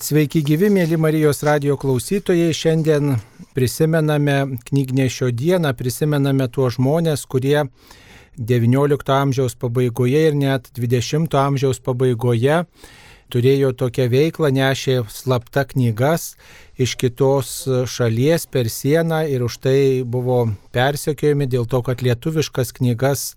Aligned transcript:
Sveiki 0.00 0.40
gyvi, 0.40 0.70
mėly 0.72 0.96
Marijos 0.96 1.42
radio 1.44 1.74
klausytojai. 1.76 2.54
Šiandien 2.56 3.18
prisimename 3.52 4.56
knygnešio 4.70 5.26
dieną, 5.36 5.74
prisimename 5.76 6.46
tuos 6.48 6.78
žmonės, 6.78 7.26
kurie 7.28 7.66
XIX 8.40 9.12
amžiaus 9.12 9.58
pabaigoje 9.60 10.22
ir 10.30 10.38
net 10.40 10.70
XX 10.72 11.36
amžiaus 11.42 11.82
pabaigoje 11.84 12.62
turėjo 13.28 13.74
tokią 13.76 14.06
veiklą, 14.14 14.48
nešė 14.56 15.02
slapta 15.12 15.66
knygas 15.68 16.30
iš 16.80 16.96
kitos 16.96 17.52
šalies 17.68 18.48
per 18.48 18.72
sieną 18.72 19.20
ir 19.28 19.44
už 19.44 19.60
tai 19.68 19.78
buvo 20.00 20.46
persekiojami 20.72 21.44
dėl 21.44 21.68
to, 21.68 21.84
kad 21.84 22.00
lietuviškas 22.00 22.72
knygas 22.80 23.34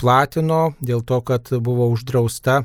platino, 0.00 0.72
dėl 0.80 1.04
to, 1.04 1.20
kad 1.20 1.52
buvo 1.60 1.92
uždrausta 1.92 2.62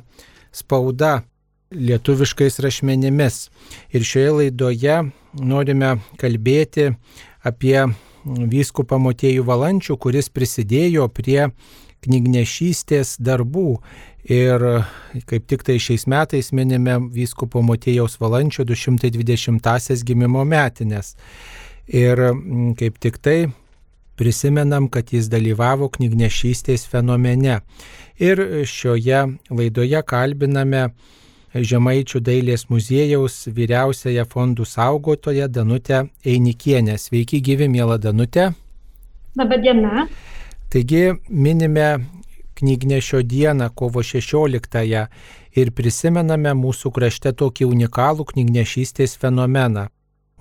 spauda 0.56 1.26
lietuviškais 1.74 2.60
rašmenimis. 2.64 3.50
Ir 3.94 4.06
šioje 4.06 4.32
laidoje 4.38 4.98
norime 5.40 5.98
kalbėti 6.22 6.92
apie 7.44 7.78
vyskupą 8.24 9.00
Motėjų 9.04 9.44
Valančių, 9.48 9.98
kuris 10.00 10.30
prisidėjo 10.32 11.10
prie 11.12 11.50
knygnešystės 12.04 13.18
darbų. 13.24 13.80
Ir 14.32 14.64
kaip 15.28 15.50
tik 15.52 15.66
tai 15.68 15.76
šiais 15.84 16.06
metais 16.08 16.54
minime 16.56 16.96
vyskupo 17.12 17.64
Motėjaus 17.66 18.16
Valančio 18.22 18.64
220-asias 18.68 20.06
gimimo 20.08 20.46
metinės. 20.48 21.18
Ir 21.92 22.22
kaip 22.80 23.02
tik 23.04 23.20
tai 23.20 23.38
prisimenam, 24.16 24.88
kad 24.88 25.12
jis 25.12 25.28
dalyvavo 25.32 25.90
knygnešystės 25.92 26.86
fenomene. 26.88 27.60
Ir 28.22 28.40
šioje 28.70 29.26
laidoje 29.52 30.04
kalbiname 30.08 30.88
Žemaičių 31.54 32.18
dailės 32.26 32.66
muziejaus 32.74 33.44
vyriausiąją 33.54 34.26
fondų 34.26 34.66
saugotoją 34.66 35.48
Danutę 35.48 36.08
Einikienę. 36.26 36.98
Sveiki, 36.98 37.42
gyvi, 37.46 37.68
mėla 37.70 38.00
Danutė. 38.02 38.54
Labadiena. 39.38 40.08
Taigi 40.74 41.12
minime 41.30 42.06
knygnešio 42.58 43.22
dieną, 43.22 43.70
kovo 43.70 44.02
16-ąją 44.02 45.04
ir 45.54 45.72
prisimename 45.78 46.56
mūsų 46.58 46.90
krašte 46.96 47.34
tokį 47.38 47.68
unikalų 47.70 48.26
knygnešystės 48.34 49.14
fenomeną. 49.22 49.92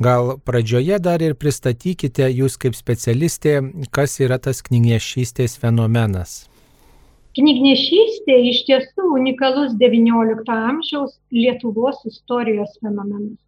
Gal 0.01 0.39
pradžioje 0.41 0.97
dar 0.99 1.21
ir 1.21 1.37
pristatykite 1.37 2.31
jūs 2.33 2.57
kaip 2.57 2.73
specialistė, 2.73 3.59
kas 3.93 4.17
yra 4.25 4.41
tas 4.41 4.65
knygnešystės 4.65 5.59
fenomenas. 5.61 6.52
Knygnešystė 7.37 8.35
iš 8.45 8.59
tiesų 8.69 9.03
unikalus 9.17 9.73
XIX 9.81 10.45
amžiaus 10.53 11.13
Lietuvos 11.33 12.03
istorijos 12.11 12.75
fenomenas. 12.83 13.39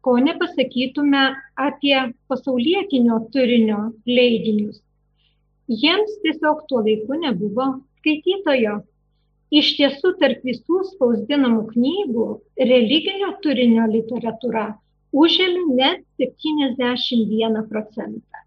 Ko 0.00 0.16
nepasakytume 0.30 1.26
apie 1.66 1.94
pasaulietinio 2.32 3.20
turinio 3.36 3.84
leidinius. 4.08 4.80
Jiems 5.68 6.18
tiesiog 6.24 6.64
tuo 6.72 6.80
laiku 6.88 7.20
nebuvo 7.20 7.70
skaitytojo. 8.00 8.80
Iš 9.60 9.74
tiesų 9.76 10.16
tarp 10.24 10.40
visų 10.48 10.84
spausdinamų 10.94 11.62
knygų 11.76 12.28
religinio 12.72 13.34
turinio 13.44 13.84
literatūra 13.92 14.68
užėmė 15.12 15.64
net 15.78 16.04
71 16.20 17.64
procentą. 17.70 18.44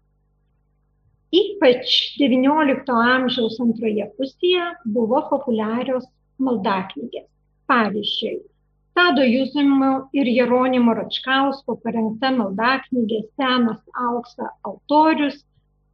Ypač 1.32 1.96
XIX 2.20 2.84
amžiaus 3.16 3.56
antroje 3.64 4.10
pusėje 4.18 4.68
buvo 4.84 5.22
populiarios 5.30 6.04
maldaknygės. 6.38 7.28
Pavyzdžiui, 7.70 8.42
Tado 8.92 9.24
Jūzimo 9.24 10.12
ir 10.12 10.28
Jeronimo 10.28 10.92
Račkausko 10.98 11.78
parengta 11.80 12.28
maldaknygė 12.36 13.22
Senas 13.40 13.80
auksa 14.08 14.50
autorius, 14.68 15.38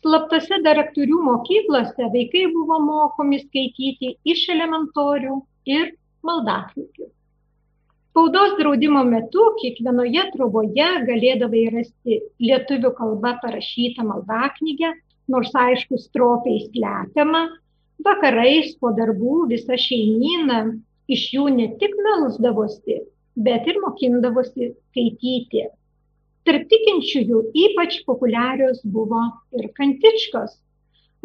Slaptose 0.00 0.60
direktorių 0.64 1.18
mokyklose 1.26 2.08
vaikai 2.14 2.46
buvo 2.54 2.78
mokomi 2.80 3.42
skaityti 3.42 4.14
iš 4.32 4.46
elementorių 4.54 5.40
ir 5.68 5.90
maldaknygių. 6.24 7.10
Spaudos 8.10 8.56
draudimo 8.58 9.02
metu 9.06 9.44
kiekvienoje 9.60 10.24
troboje 10.32 10.88
galėdavai 11.10 11.66
rasti 11.74 12.16
lietuvių 12.42 12.90
kalba 12.96 13.36
parašytą 13.44 14.06
maldaknygę 14.08 14.94
nors 15.32 15.50
aišku 15.64 15.98
stropiai 16.02 16.64
slepiama, 16.66 17.42
vakarais 18.06 18.72
po 18.80 18.92
darbų 18.96 19.46
visa 19.52 19.78
šeimyna 19.78 20.60
iš 21.16 21.26
jų 21.34 21.48
ne 21.56 21.68
tik 21.82 21.94
melsdavosi, 22.06 23.00
bet 23.46 23.68
ir 23.70 23.78
mokindavosi 23.84 24.72
skaityti. 24.72 25.68
Tarp 26.48 26.66
tikinčiųjų 26.72 27.44
ypač 27.66 28.00
populiarios 28.08 28.80
buvo 28.96 29.22
ir 29.58 29.70
kantičkos. 29.76 30.56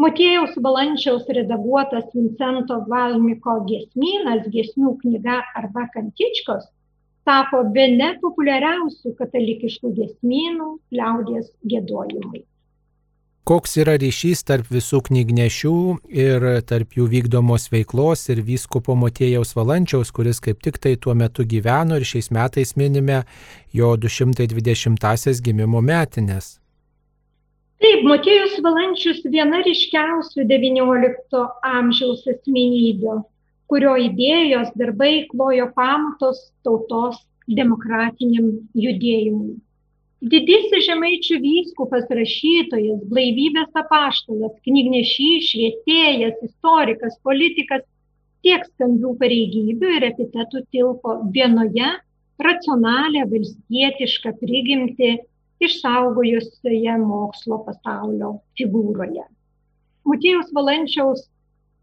Motiejaus 0.02 0.58
Valančiaus 0.60 1.30
redaguotas 1.38 2.10
Vincento 2.14 2.82
Valmiko 2.92 3.62
gesmynas, 3.70 4.50
gesmių 4.52 4.98
knyga 5.04 5.40
arba 5.56 5.86
kantičkos 5.94 6.66
tapo 7.26 7.62
bene 7.76 8.12
populiariausių 8.22 9.16
katalikiškų 9.20 9.92
gesmynų 10.00 10.68
liaudės 10.98 11.48
gėdojimai. 11.72 12.44
Koks 13.46 13.76
yra 13.78 13.94
ryšys 14.02 14.42
tarp 14.50 14.72
visų 14.74 15.04
knygnešių 15.06 15.76
ir 16.18 16.46
tarp 16.66 16.96
jų 16.98 17.06
vykdomos 17.12 17.68
veiklos 17.70 18.24
ir 18.34 18.42
vyskupo 18.48 18.96
Motėjaus 18.98 19.54
Valančiaus, 19.54 20.10
kuris 20.10 20.42
kaip 20.42 20.64
tik 20.66 20.80
tai 20.82 20.96
tuo 20.98 21.14
metu 21.14 21.46
gyveno 21.46 22.00
ir 22.00 22.06
šiais 22.10 22.32
metais 22.34 22.74
minime 22.80 23.22
jo 23.70 23.92
220-asias 24.02 25.44
gimimo 25.46 25.84
metinės. 25.86 26.56
Taip, 27.86 28.02
Motėjus 28.10 28.58
Valančius 28.66 29.22
viena 29.30 29.62
ryškiausių 29.68 30.48
XIX 30.50 31.46
amžiaus 31.70 32.26
asmenybių, 32.34 33.20
kurio 33.70 33.94
idėjos 34.08 34.74
darbai 34.80 35.28
klojo 35.30 35.70
pamatos 35.78 36.48
tautos 36.66 37.22
demokratiniam 37.46 38.56
judėjimui. 38.74 39.60
Didysis 40.26 40.88
žemaičių 40.88 41.36
vyskupas, 41.44 42.08
rašytojas, 42.18 43.02
blaivybės 43.12 43.76
apaštalas, 43.78 44.56
knygnešys, 44.66 45.52
švietėjas, 45.52 46.40
istorikas, 46.48 47.20
politikas, 47.28 47.84
tiek 48.46 48.64
skambių 48.72 49.12
pareigybių 49.20 49.92
ir 50.00 50.06
epitetų 50.08 50.64
tilpo 50.74 51.20
vienoje 51.36 51.92
racionalią 52.42 53.28
valstietišką 53.30 54.34
prigimtį 54.42 55.12
išsaugojusioje 55.68 56.96
mokslo 57.04 57.60
pasaulio 57.68 58.32
figūroje. 58.58 59.28
Mutėjus 60.10 60.50
Valančiaus 60.58 61.28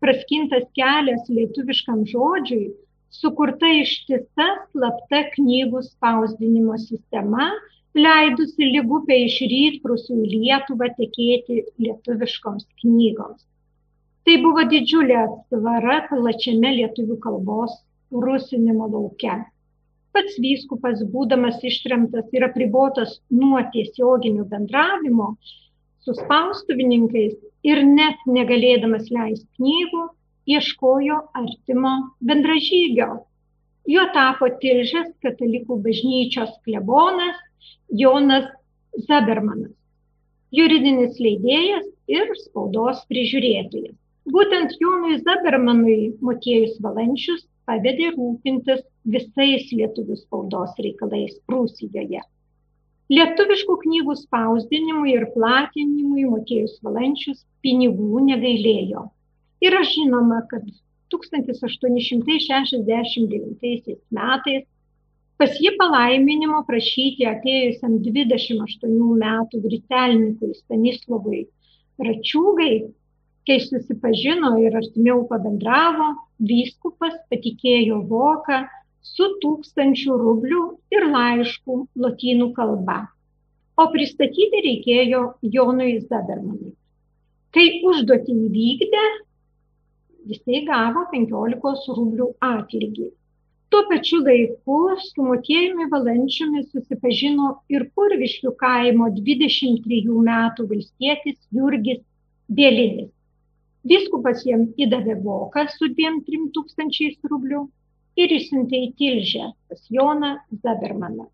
praskintas 0.03 0.67
kelias 0.79 1.31
lietuviškam 1.31 2.03
žodžiui, 2.11 2.73
sukurta 3.15 3.71
ištisa 3.85 4.49
slapta 4.73 5.23
knygų 5.37 5.85
spausdinimo 5.87 6.81
sistema, 6.89 7.53
leidusi 7.99 8.69
lygupę 8.73 9.17
iš 9.27 9.39
rytprūsių 9.53 10.19
į 10.25 10.29
Lietuvą 10.33 10.89
tekėti 10.99 11.63
lietuviškoms 11.85 12.67
knygoms. 12.83 13.43
Tai 14.25 14.37
buvo 14.45 14.65
didžiulė 14.71 15.17
atsvara 15.21 15.97
plačiame 16.09 16.71
lietuvių 16.79 17.19
kalbos 17.25 17.75
rusinimo 18.25 18.87
lauke. 18.93 19.35
Pats 20.13 20.39
vyskupas, 20.45 21.03
būdamas 21.13 21.61
ištremtas 21.65 22.29
ir 22.37 22.45
apribotas 22.47 23.19
nuo 23.33 23.61
tiesioginių 23.75 24.45
bendravimo 24.49 25.33
su 26.05 26.15
spaustuvininkais 26.19 27.37
ir 27.69 27.83
net 27.87 28.25
negalėdamas 28.27 29.09
leisti 29.15 29.49
knygų, 29.59 30.09
ieškojo 30.53 31.19
artimo 31.39 31.93
bendražygio. 32.29 33.09
Juo 33.91 34.05
tapo 34.15 34.49
Tilžės 34.63 35.09
katalikų 35.25 35.79
bažnyčios 35.87 36.53
klebonas 36.67 37.41
Jonas 38.03 38.47
Zabermanas, 39.09 39.73
juridinis 40.53 41.19
leidėjas 41.21 41.87
ir 42.13 42.29
spaudos 42.43 42.99
prižiūrėtojas. 43.11 43.97
Būtent 44.35 44.71
Jonui 44.81 45.15
Zabermanui 45.23 46.01
Motiejus 46.23 46.75
Valančius 46.85 47.43
pavedė 47.67 48.09
rūpintis 48.15 48.81
visais 49.15 49.65
lietuvių 49.73 50.17
spaudos 50.21 50.73
reikalais 50.87 51.35
Prūsijoje. 51.49 52.23
Lietuviškų 53.13 53.75
knygų 53.83 54.15
spausdinimui 54.21 55.11
ir 55.17 55.25
platinimui 55.35 56.25
Motiejus 56.31 56.75
Valančius 56.87 57.39
pinigų 57.67 58.23
negailėjo. 58.29 59.03
Yra 59.63 59.83
žinoma, 59.89 60.39
kad 60.53 60.65
1869 61.13 63.97
metais 64.19 64.65
pas 65.41 65.55
jį 65.65 65.73
palaiminimo 65.79 66.63
prašyti 66.69 67.27
atėjusiam 67.29 67.99
28 68.05 68.93
metų 69.23 69.63
gritelnikui 69.67 70.53
Stanislavui 70.59 71.47
Račiūgai, 72.03 72.75
kai 73.47 73.59
susipažino 73.63 74.53
ir 74.63 74.77
artimiau 74.79 75.25
pabendravo, 75.31 76.13
vyskupas 76.51 77.17
patikėjo 77.31 78.03
voką 78.11 78.63
su 79.03 79.29
tūkstančių 79.43 80.19
rublių 80.21 80.63
ir 80.95 81.09
laiškų 81.11 81.79
lotynų 82.05 82.53
kalba. 82.59 83.01
O 83.77 83.89
pristatyti 83.93 84.63
reikėjo 84.67 85.23
Jonui 85.55 85.97
Zabermanui. 86.07 86.75
Kai 87.53 87.67
užduotį 87.89 88.37
įvykdė, 88.47 89.05
jisai 90.31 90.63
gavo 90.69 91.05
15 91.13 91.97
rublių 91.99 92.29
atlygį. 92.47 93.11
Tuo 93.73 93.83
pačiu 93.89 94.19
laiku 94.21 94.79
su 95.01 95.23
Motiejumi 95.25 95.87
Valančiumi 95.93 96.61
susipažino 96.73 97.47
ir 97.73 97.87
Purviškių 97.97 98.51
kaimo 98.63 99.07
23 99.19 100.17
metų 100.27 100.67
valstietis 100.73 101.39
Jurgis 101.59 102.03
Bielinis. 102.59 103.09
Viskupas 103.95 104.45
jam 104.51 104.67
įdavė 104.77 105.17
voką 105.25 105.65
su 105.79 105.89
2-3 106.03 106.51
tūkstančiais 106.59 107.17
rublių 107.33 107.63
ir 108.21 108.37
išsiuntė 108.37 108.85
į 108.91 108.93
Tilžę 109.01 109.49
pas 109.73 109.89
Joną 109.97 110.35
Zabermaną. 110.67 111.31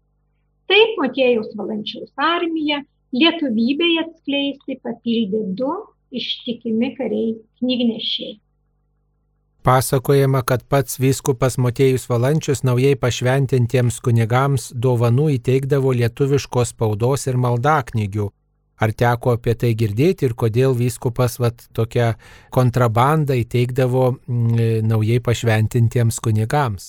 Taip 0.70 0.94
Motiejaus 1.02 1.50
Valančiaus 1.58 2.12
armija 2.30 2.84
lietuvybėje 3.18 4.04
atskleisti 4.06 4.78
papildė 4.86 5.42
du 5.58 5.74
ištikimi 6.22 6.94
kariai 7.02 7.34
knygnešiai. 7.58 8.38
Pasakojama, 9.68 10.40
kad 10.48 10.62
pats 10.64 10.96
vyskupas 10.96 11.58
Motėjus 11.60 12.08
Valančius 12.08 12.62
naujai 12.64 12.96
pašventintiems 12.96 14.00
kunigams 14.00 14.72
dovanų 14.72 15.28
įteikdavo 15.34 15.92
lietuviškos 15.98 16.72
spaudos 16.72 17.28
ir 17.28 17.36
maldaknygių. 17.36 18.32
Ar 18.80 18.90
teko 19.02 19.36
apie 19.36 19.52
tai 19.60 19.76
girdėti 19.76 20.24
ir 20.24 20.32
kodėl 20.42 20.72
vyskupas 20.78 21.36
vat, 21.42 21.56
tokią 21.76 22.16
kontrabandą 22.56 23.34
įteikdavo 23.42 24.04
mm, 24.16 24.88
naujai 24.88 25.20
pašventintiems 25.28 26.16
kunigams? 26.24 26.84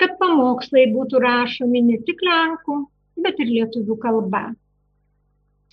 kad 0.00 0.16
pamokslai 0.22 0.86
būtų 0.94 1.20
rašomi 1.26 1.84
ne 1.90 2.00
tik 2.08 2.24
lenkų, 2.30 2.78
bet 3.28 3.44
ir 3.44 3.52
lietuvių 3.58 3.98
kalba. 4.06 4.44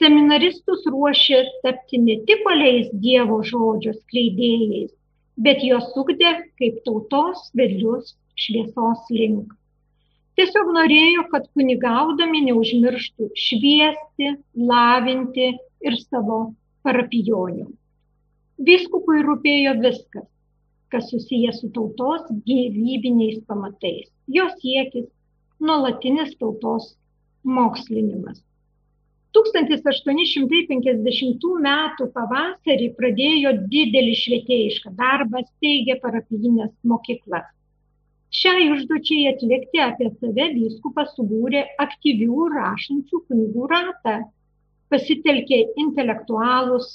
Seminaristus 0.04 0.84
ruošė 0.84 1.44
tapti 1.64 2.04
ne 2.04 2.20
tik 2.28 2.44
oliais 2.52 2.92
Dievo 3.08 3.40
žodžio 3.40 3.96
skleidėjais, 4.02 4.92
bet 5.40 5.64
juos 5.64 5.96
ugdė 5.96 6.38
kaip 6.60 6.84
tautos 6.84 7.52
vedlius 7.56 8.18
šviesos 8.36 9.08
link 9.16 9.54
tiesiog 10.40 10.72
norėjo, 10.76 11.24
kad 11.32 11.48
kunigaudami 11.58 12.44
neužmirštų 12.50 13.30
šviesti, 13.46 14.34
lavinti 14.72 15.50
ir 15.84 15.98
savo 16.02 16.40
parapijonių. 16.86 17.68
Viskupui 18.70 19.24
rūpėjo 19.26 19.74
viskas, 19.82 20.30
kas 20.94 21.10
susijęs 21.12 21.60
su 21.62 21.70
tautos 21.76 22.24
gyvybiniais 22.48 23.40
pamatais. 23.50 24.08
Jo 24.28 24.46
siekis- 24.62 25.08
nuolatinis 25.68 26.36
tautos 26.40 26.96
mokslinimas. 27.44 28.42
1850 29.34 31.58
m. 31.58 31.68
pavasarį 32.14 32.88
pradėjo 33.00 33.52
didelį 33.74 34.14
švietėjišką 34.22 34.90
darbą, 35.00 35.42
steigė 35.56 35.96
parapijinės 36.04 36.72
mokyklas. 36.92 37.48
Šiai 38.34 38.70
užduočiai 38.74 39.28
atlikti 39.30 39.82
apie 39.84 40.08
save 40.16 40.46
vyskupas 40.56 41.12
subūrė 41.18 41.60
aktyvių 41.84 42.48
rašančių 42.54 43.20
kunigų 43.28 43.68
ratą, 43.72 44.16
pasitelkė 44.94 45.60
intelektualus, 45.84 46.88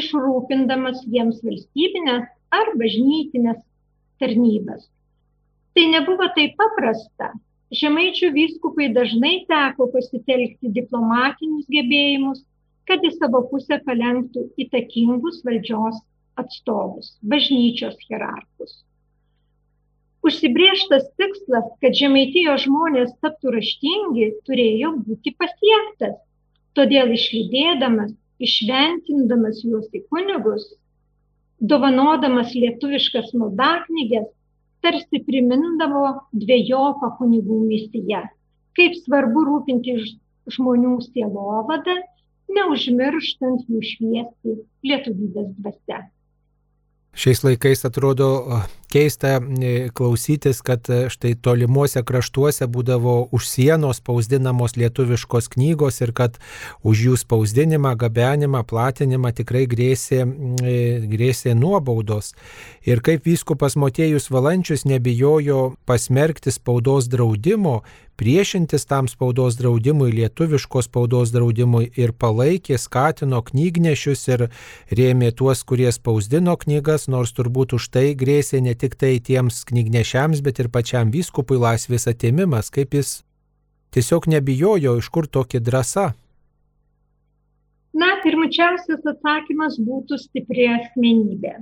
išrūpindamas 0.00 1.04
jiems 1.14 1.38
valstybinės 1.46 2.26
ar 2.58 2.72
bažnytinės 2.80 3.60
tarnybas. 4.18 4.88
Tai 5.78 5.86
nebuvo 5.94 6.26
taip 6.34 6.58
paprasta. 6.58 7.30
Žemaičių 7.78 8.32
vyskupui 8.34 8.90
dažnai 8.96 9.34
teko 9.46 9.86
pasitelkti 9.94 10.72
diplomatinius 10.74 11.70
gebėjimus, 11.70 12.42
kad 12.88 13.04
į 13.04 13.14
savo 13.14 13.44
pusę 13.52 13.78
palenktų 13.86 14.48
įtakingus 14.64 15.42
valdžios 15.46 16.02
atstovus, 16.40 17.14
bažnyčios 17.22 17.98
hierarchus. 18.08 18.80
Užsibrieštas 20.28 21.06
tikslas, 21.16 21.68
kad 21.82 21.94
žemaitijos 21.96 22.66
žmonės 22.66 23.12
taptų 23.24 23.54
raštingi, 23.54 24.26
turėjo 24.48 24.90
būti 25.06 25.32
pasiektas. 25.40 26.18
Todėl 26.76 27.14
išlydėdamas, 27.14 28.12
išventindamas 28.44 29.62
juos 29.64 29.86
į 29.96 30.02
kunigus, 30.10 30.66
dovanodamas 31.70 32.52
lietuviškas 32.54 33.32
maldaknygės, 33.40 34.28
tarsi 34.84 35.22
primindavo 35.26 36.04
dviejopą 36.32 37.14
kunigų 37.18 37.62
misiją, 37.64 38.22
kaip 38.78 38.94
svarbu 39.00 39.46
rūpinti 39.48 39.96
žmonių 40.54 40.98
sielovadą, 41.08 41.96
neužmirštant 42.52 43.66
jų 43.68 43.82
šviesti 43.94 44.54
lietuvybės 44.86 45.50
dvasia. 45.58 46.04
Šiais 47.18 47.42
laikais 47.42 47.82
atrodo 47.88 48.28
keista 48.92 49.36
e, 49.38 49.90
klausytis, 49.94 50.62
kad 50.64 50.88
e, 50.90 51.08
štai 51.12 51.34
tolimuose 51.44 52.02
kraštuose 52.06 52.68
būdavo 52.72 53.16
už 53.36 53.48
sienos 53.48 54.00
spausdinamos 54.02 54.76
lietuviškos 54.80 55.50
knygos 55.54 56.00
ir 56.00 56.14
kad 56.16 56.40
už 56.82 57.04
jų 57.08 57.20
spausdinimą, 57.20 57.94
gabenimą, 58.00 58.64
platinimą 58.68 59.34
tikrai 59.40 59.66
grėsė, 59.70 60.24
e, 60.24 60.74
grėsė 61.10 61.54
nuobaudos. 61.58 62.34
Ir 62.88 63.04
kaip 63.04 63.28
vyskupas 63.28 63.76
Motiejus 63.76 64.30
Valančius 64.32 64.86
nebijojo 64.88 65.74
pasmerkti 65.88 66.54
spaudos 66.54 67.10
draudimo, 67.12 67.82
priešintis 68.18 68.86
tam 68.90 69.06
spaudos 69.08 69.56
draudimui, 69.60 70.10
lietuviškos 70.10 70.88
spaudos 70.88 71.30
draudimui 71.30 71.84
ir 72.02 72.10
palaikė, 72.12 72.74
skatino 72.82 73.38
knygnešius 73.46 74.24
ir 74.32 74.44
rėmė 74.90 75.30
tuos, 75.38 75.62
kurie 75.62 75.90
spausdino 75.94 76.56
knygas, 76.58 77.06
nors 77.06 77.34
turbūt 77.36 77.76
už 77.78 77.86
tai 77.94 78.06
grėsė 78.18 78.60
ne 78.64 78.74
tik 78.80 78.94
tai 79.00 79.16
tiems 79.28 79.64
knygnešiams, 79.68 80.42
bet 80.46 80.60
ir 80.62 80.70
pačiam 80.74 81.10
vyskupui 81.14 81.58
laisvės 81.60 82.08
atėmimas, 82.12 82.70
kaip 82.74 82.94
jis 82.96 83.18
tiesiog 83.94 84.28
nebijojo, 84.34 84.96
iš 85.00 85.08
kur 85.14 85.26
tokia 85.26 85.60
drąsa. 85.64 86.12
Na, 87.98 88.08
pirmučiausias 88.22 89.02
atsakymas 89.12 89.78
būtų 89.82 90.18
stipri 90.22 90.68
asmenybė. 90.76 91.56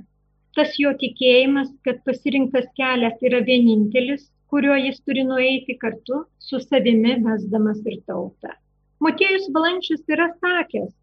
Tas 0.57 0.73
jo 0.81 0.91
tikėjimas, 1.01 1.69
kad 1.85 2.03
pasirinktas 2.05 2.67
kelias 2.77 3.17
yra 3.29 3.41
vienintelis, 3.45 4.27
kuriuo 4.51 4.77
jis 4.79 4.99
turi 5.05 5.23
nueiti 5.27 5.75
kartu 5.81 6.23
su 6.41 6.59
savimi 6.63 7.17
vesdamas 7.25 7.81
ir 7.85 7.99
tautą. 8.09 8.53
Motiejus 9.03 9.49
Valančius 9.53 10.01
yra 10.09 10.31
sakęs, 10.37 10.93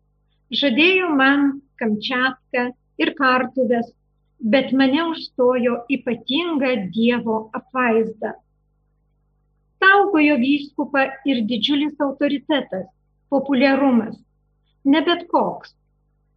žadėjo 0.60 1.10
man 1.18 1.60
Kamčiatką 1.78 2.64
ir 3.02 3.12
Kartuvės 3.18 3.92
bet 4.44 4.72
mane 4.72 5.04
užstojo 5.10 5.74
ypatinga 5.96 6.72
Dievo 6.94 7.36
apvaizda. 7.58 8.34
Saugojo 9.80 10.36
vyskupą 10.40 11.06
ir 11.28 11.40
didžiulis 11.48 11.96
autoritetas, 12.00 12.86
populiarumas, 13.32 14.16
ne 14.84 15.00
bet 15.08 15.26
koks, 15.32 15.72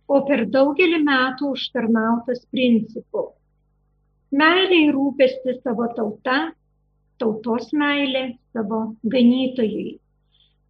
o 0.07 0.21
per 0.27 0.45
daugelį 0.55 1.01
metų 1.03 1.51
užtarnautas 1.55 2.45
principu. 2.51 3.27
Meilė 4.31 4.81
ir 4.87 4.95
rūpesti 4.95 5.57
savo 5.61 5.87
tauta, 5.95 6.37
tautos 7.19 7.71
meilė 7.73 8.37
savo 8.55 8.81
ganytojui. 9.03 9.97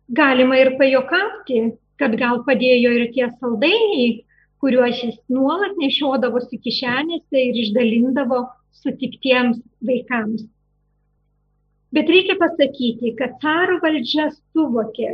Galima 0.09 0.57
ir 0.61 0.73
pajokauti, 0.79 1.63
kad 1.99 2.13
gal 2.17 2.43
padėjo 2.47 2.93
ir 2.97 3.09
tie 3.13 3.29
saldainiai, 3.39 4.23
kuriuos 4.63 5.01
jis 5.03 5.17
nuolat 5.33 5.77
nešiodavosi 5.81 6.59
kišenėse 6.65 7.43
ir 7.49 7.59
išdalindavo 7.63 8.43
sutiktiems 8.81 9.59
vaikams. 9.89 10.45
Bet 11.95 12.09
reikia 12.11 12.35
pasakyti, 12.41 13.13
kad 13.19 13.37
caro 13.43 13.77
valdžia 13.83 14.27
suvokė, 14.35 15.13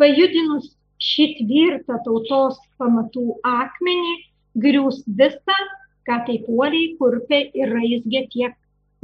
pajudinus 0.00 0.68
šį 1.00 1.26
tvirtą 1.38 1.96
tautos 2.04 2.58
pamatų 2.80 3.24
akmenį, 3.46 4.16
griūs 4.64 5.00
visą, 5.20 5.58
ką 6.06 6.18
taip 6.26 6.48
uoliai 6.50 6.94
kurpė 7.00 7.40
ir 7.56 7.72
raizgė 7.76 8.26
tiek 8.34 8.56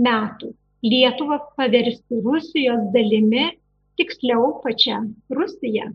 metų. 0.02 0.52
Lietuvą 0.85 1.38
paversti 1.57 2.21
Rusijos 2.25 2.83
dalimi, 2.95 3.47
tiksliau 3.97 4.59
pačią 4.64 5.00
Rusiją. 5.33 5.88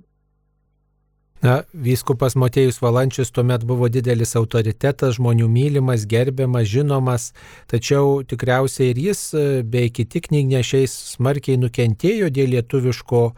Na, 1.41 1.63
vyskupas 1.73 2.35
Motėjus 2.37 2.77
Valančius 2.83 3.31
tuomet 3.33 3.63
buvo 3.65 3.87
didelis 3.89 4.35
autoritetas, 4.37 5.15
žmonių 5.17 5.47
mylimas, 5.49 6.05
gerbiamas, 6.05 6.67
žinomas, 6.69 7.31
tačiau 7.71 8.19
tikriausiai 8.21 8.91
ir 8.91 9.01
jis 9.07 9.23
e, 9.33 9.47
bei 9.65 9.89
kiti 9.89 10.21
knygnešiais 10.27 10.93
smarkiai 11.15 11.57
nukentėjo 11.57 12.29
dėl 12.29 12.53
lietuviško 12.53 13.23
e, 13.25 13.33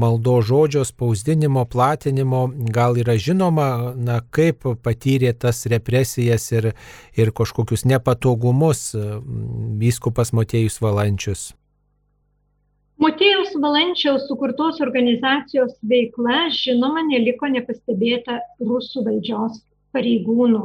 maldo 0.00 0.38
žodžio 0.40 0.86
spausdinimo, 0.88 1.66
platinimo, 1.68 2.46
gal 2.72 2.96
yra 2.96 3.18
žinoma, 3.20 3.92
na, 4.00 4.22
kaip 4.32 4.64
patyrė 4.80 5.36
tas 5.36 5.66
represijas 5.68 6.48
ir, 6.56 6.72
ir 7.20 7.36
kažkokius 7.36 7.84
nepatogumus 7.84 8.94
vyskupas 9.84 10.32
Motėjus 10.32 10.80
Valančius. 10.80 11.50
Motiejaus 13.00 13.54
Valančiaus 13.56 14.26
sukurtos 14.28 14.80
organizacijos 14.84 15.70
veikla, 15.88 16.40
žinoma, 16.52 17.00
neliko 17.08 17.48
nepastebėta 17.48 18.34
rusų 18.70 19.04
valdžios 19.06 19.62
pareigūnų. 19.96 20.60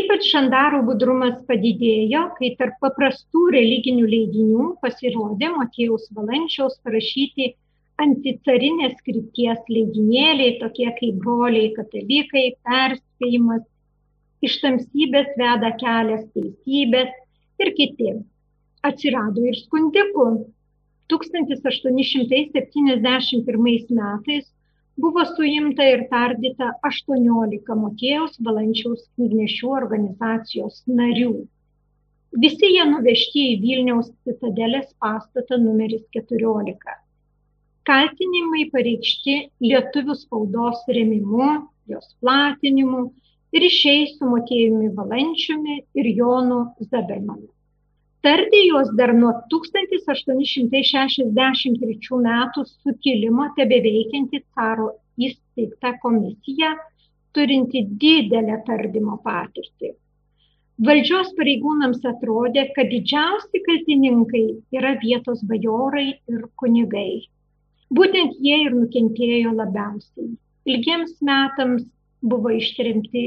Ypač 0.00 0.26
šandarų 0.32 0.80
budrumas 0.88 1.36
padidėjo, 1.46 2.24
kai 2.40 2.50
tarp 2.58 2.82
paprastų 2.82 3.44
religinių 3.54 4.10
leidinių 4.16 4.66
pasirodė 4.82 5.52
Motiejaus 5.54 6.10
Valančiaus 6.18 6.74
parašyti 6.82 7.52
anticarinės 8.02 8.98
krypties 9.06 9.62
leidinėliai, 9.70 10.58
tokie 10.58 10.90
kaip 10.98 11.22
broliai 11.22 11.70
katalikai, 11.78 12.46
perspėjimas, 12.66 13.62
iš 14.42 14.58
tamsybės 14.66 15.30
veda 15.38 15.70
kelias 15.86 16.26
teisybės 16.34 17.14
ir 17.62 17.74
kiti. 17.78 18.14
Atsirado 18.82 19.46
ir 19.46 19.62
skundikų, 19.62 20.30
1871 21.12 23.92
metais 23.98 24.46
buvo 24.98 25.22
suimta 25.34 25.84
ir 25.88 26.00
tardyta 26.12 26.66
18 26.88 27.76
mokėjaus 27.82 28.34
valančiaus 28.48 29.02
knygnešių 29.16 29.68
organizacijos 29.80 30.74
narių. 31.00 31.34
Visi 32.44 32.66
jie 32.74 32.84
nuvežti 32.90 33.40
į 33.54 33.56
Vilniaus 33.62 34.08
citadelės 34.28 34.88
pastatą 35.00 35.54
numeris 35.62 36.04
14. 36.16 36.96
Kaltinimai 37.88 38.64
pareikšti 38.74 39.34
lietuvių 39.64 40.14
spaudos 40.22 40.78
remimu, 40.92 41.48
jos 41.88 42.06
platinimu 42.20 43.00
ir 43.56 43.62
išėjai 43.70 44.06
su 44.16 44.24
mokėjumi 44.28 44.88
Valančiumi 44.98 45.76
ir 45.96 46.06
Jonu 46.18 46.60
Zabelmanu. 46.90 47.48
Tardė 48.26 48.60
juos 48.66 48.88
dar 48.98 49.12
nuo 49.14 49.28
1863 49.52 52.16
metų 52.24 52.64
sukilimo 52.70 53.44
tebeveikianti 53.58 54.40
caro 54.58 54.88
įsteigta 55.28 55.92
komisija, 56.02 56.70
turinti 57.36 57.84
didelę 58.02 58.56
tardymo 58.66 59.16
patirtį. 59.22 59.92
Valdžios 60.88 61.30
pareigūnams 61.38 62.02
atrodė, 62.06 62.62
kad 62.74 62.86
didžiausi 62.90 63.62
kaltininkai 63.66 64.44
yra 64.78 64.92
vietos 65.02 65.40
bajorai 65.52 66.08
ir 66.34 66.42
kunigai. 66.62 67.14
Būtent 67.98 68.36
jie 68.44 68.58
ir 68.66 68.76
nukentėjo 68.76 69.54
labiausiai. 69.58 70.28
Ilgiems 70.70 71.14
metams 71.30 71.84
buvo 72.22 72.52
ištrimti 72.58 73.24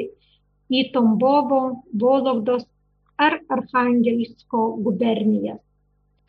į 0.72 0.86
Tombovo, 0.94 1.62
Volovdos 2.04 2.66
ar 3.26 3.38
Arhangelsko 3.56 4.62
gubernijas. 4.86 5.62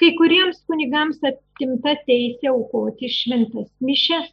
Kai 0.01 0.11
kuriems 0.19 0.59
kunigams 0.69 1.21
atimta 1.31 1.95
teisė 2.09 2.51
aukoti 2.53 3.11
šventas 3.13 3.69
mišes. 3.89 4.33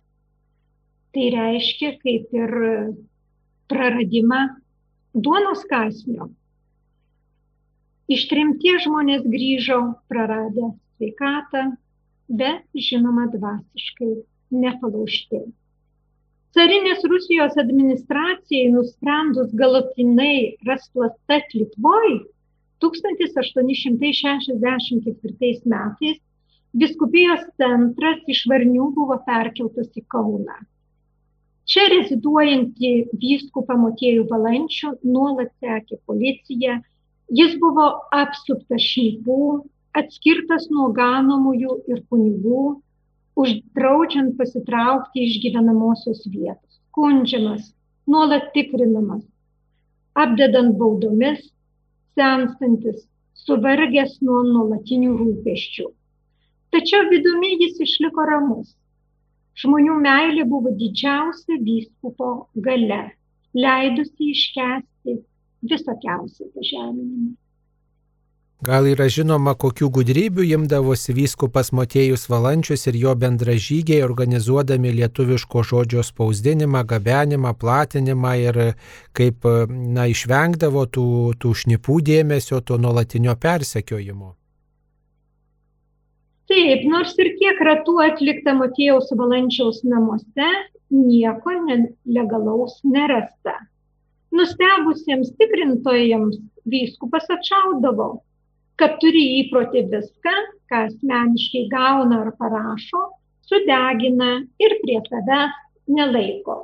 Tai 1.13 1.27
reiškia 1.35 1.95
kaip 2.01 2.33
ir 2.37 2.51
praradimą 3.69 4.41
duonos 5.13 5.63
kasnio. 5.69 6.29
Ištrimtie 8.09 8.75
žmonės 8.85 9.25
grįžo 9.29 9.79
praradę 10.09 10.71
sveikatą, 10.97 11.63
bet 12.41 12.65
žinoma 12.87 13.27
dvasiškai 13.33 14.11
nepalaužti. 14.63 15.43
Carinės 16.57 17.03
Rusijos 17.05 17.57
administracijai 17.61 18.71
nusprendus 18.73 19.51
galutinai 19.53 20.57
rasklasta 20.65 21.37
Litvoj, 21.53 22.15
1864 22.79 25.61
metais 25.73 26.17
viskupijos 26.73 27.41
centras 27.59 28.19
iš 28.27 28.45
Varnių 28.49 28.91
buvo 28.95 29.17
perkeltas 29.25 29.89
į 29.97 30.03
Kauną. 30.13 30.57
Čia 31.69 31.85
reziduojantį 31.93 32.91
vyskupą 33.21 33.77
Motiejų 33.77 34.23
Valančių 34.29 34.95
nuolat 35.05 35.51
sekė 35.61 35.99
policija, 36.09 36.79
jis 37.29 37.57
buvo 37.61 37.89
apsuptas 38.15 38.81
šnipų, 38.81 39.65
atskirtas 39.93 40.69
nuo 40.73 40.89
ganomųjų 40.95 41.75
ir 41.91 42.01
kunigų, 42.09 42.63
uždraudžiant 43.39 44.33
pasitraukti 44.39 45.27
iš 45.27 45.37
gyvenamosios 45.43 46.25
vietos, 46.25 46.79
skundžiamas, 46.89 47.69
nuolat 48.09 48.49
tikrinamas, 48.55 49.23
apdedant 50.17 50.73
baudomis, 50.81 51.45
senstantis, 52.19 53.05
suvargęs 53.45 54.17
nuo 54.25 54.41
nuolatinių 54.49 55.15
rūpeščių. 55.21 55.87
Tačiau 56.75 57.07
vidumi 57.11 57.55
jis 57.63 57.79
išliko 57.85 58.25
ramus. 58.29 58.75
Žmonių 59.59 59.95
meilė 60.03 60.45
buvo 60.51 60.71
didžiausia 60.81 61.57
vyskupo 61.67 62.29
gale, 62.67 63.01
leidusi 63.63 64.31
iškesti 64.35 65.15
visokiausią 65.71 66.49
pažeminimą. 66.55 67.33
Gal 68.59 68.89
yra 68.91 69.05
žinoma, 69.07 69.53
kokių 69.55 69.87
gudrybių 69.95 70.43
imdavosi 70.43 71.13
vyskupas 71.15 71.69
Motiejus 71.71 72.25
Valančius 72.27 72.81
ir 72.91 72.97
jo 72.99 73.13
bendražygiai 73.15 74.01
organizuodami 74.03 74.91
lietuviško 74.97 75.63
žodžio 75.69 76.03
spausdinimą, 76.03 76.81
gabenimą, 76.89 77.53
platinimą 77.61 78.33
ir 78.41 78.59
kaip 79.15 79.47
na, 79.69 80.09
išvengdavo 80.11 80.83
tų, 80.91 81.07
tų 81.39 81.53
šnipų 81.61 82.01
dėmesio, 82.11 82.59
to 82.59 82.75
nuolatinio 82.75 83.39
persekiojimo. 83.39 84.33
Taip, 86.51 86.83
nors 86.91 87.15
ir 87.15 87.31
kiek 87.39 87.63
ratų 87.63 87.97
atlikta 88.11 88.59
Motiejaus 88.59 89.15
Valančiaus 89.15 89.85
namuose, 89.87 90.53
nieko 90.91 91.61
nelegalaus 91.63 92.81
nerasta. 92.83 93.55
Nustebusiems 94.35 95.37
tikrintojams 95.39 96.41
vyskupas 96.67 97.31
atšaudavo 97.31 98.17
kad 98.79 98.95
turi 99.01 99.21
įprotį 99.41 99.85
viską, 99.91 100.35
ką 100.71 100.83
asmeniškai 100.87 101.65
gauna 101.73 102.21
ar 102.23 102.29
parašo, 102.39 103.01
sudegina 103.49 104.29
ir 104.63 104.75
prie 104.83 104.99
savęs 105.07 105.57
nelaiko. 105.97 106.55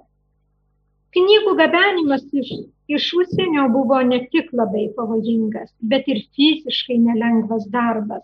Knygų 1.16 1.56
gabenimas 1.60 2.24
iš, 2.42 2.52
iš 2.92 3.10
užsienio 3.20 3.66
buvo 3.74 4.00
ne 4.08 4.22
tik 4.32 4.52
labai 4.60 4.86
pavojingas, 4.96 5.72
bet 5.92 6.08
ir 6.12 6.24
fiziškai 6.38 6.98
nelengvas 7.04 7.68
darbas. 7.76 8.24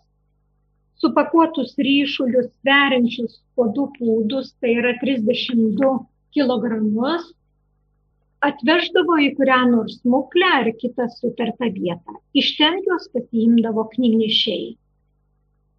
Supakuotus 1.02 1.74
ryšulius 1.88 2.50
sveriančius 2.62 3.40
po 3.56 3.68
du 3.76 3.88
pūdus, 3.96 4.52
tai 4.62 4.76
yra 4.82 4.92
32 5.02 5.94
kg, 6.36 6.82
atveždavo 8.46 9.18
į 9.26 9.30
kurią 9.38 9.60
nors 9.72 9.98
smuklę 10.02 10.50
ar 10.60 10.70
kitą 10.82 11.08
sutartą 11.16 11.70
vietą. 11.76 12.18
Iš 12.42 12.56
ten 12.58 12.80
juos 12.88 13.08
pasiimdavo 13.16 13.86
knygnešiai. 13.96 14.72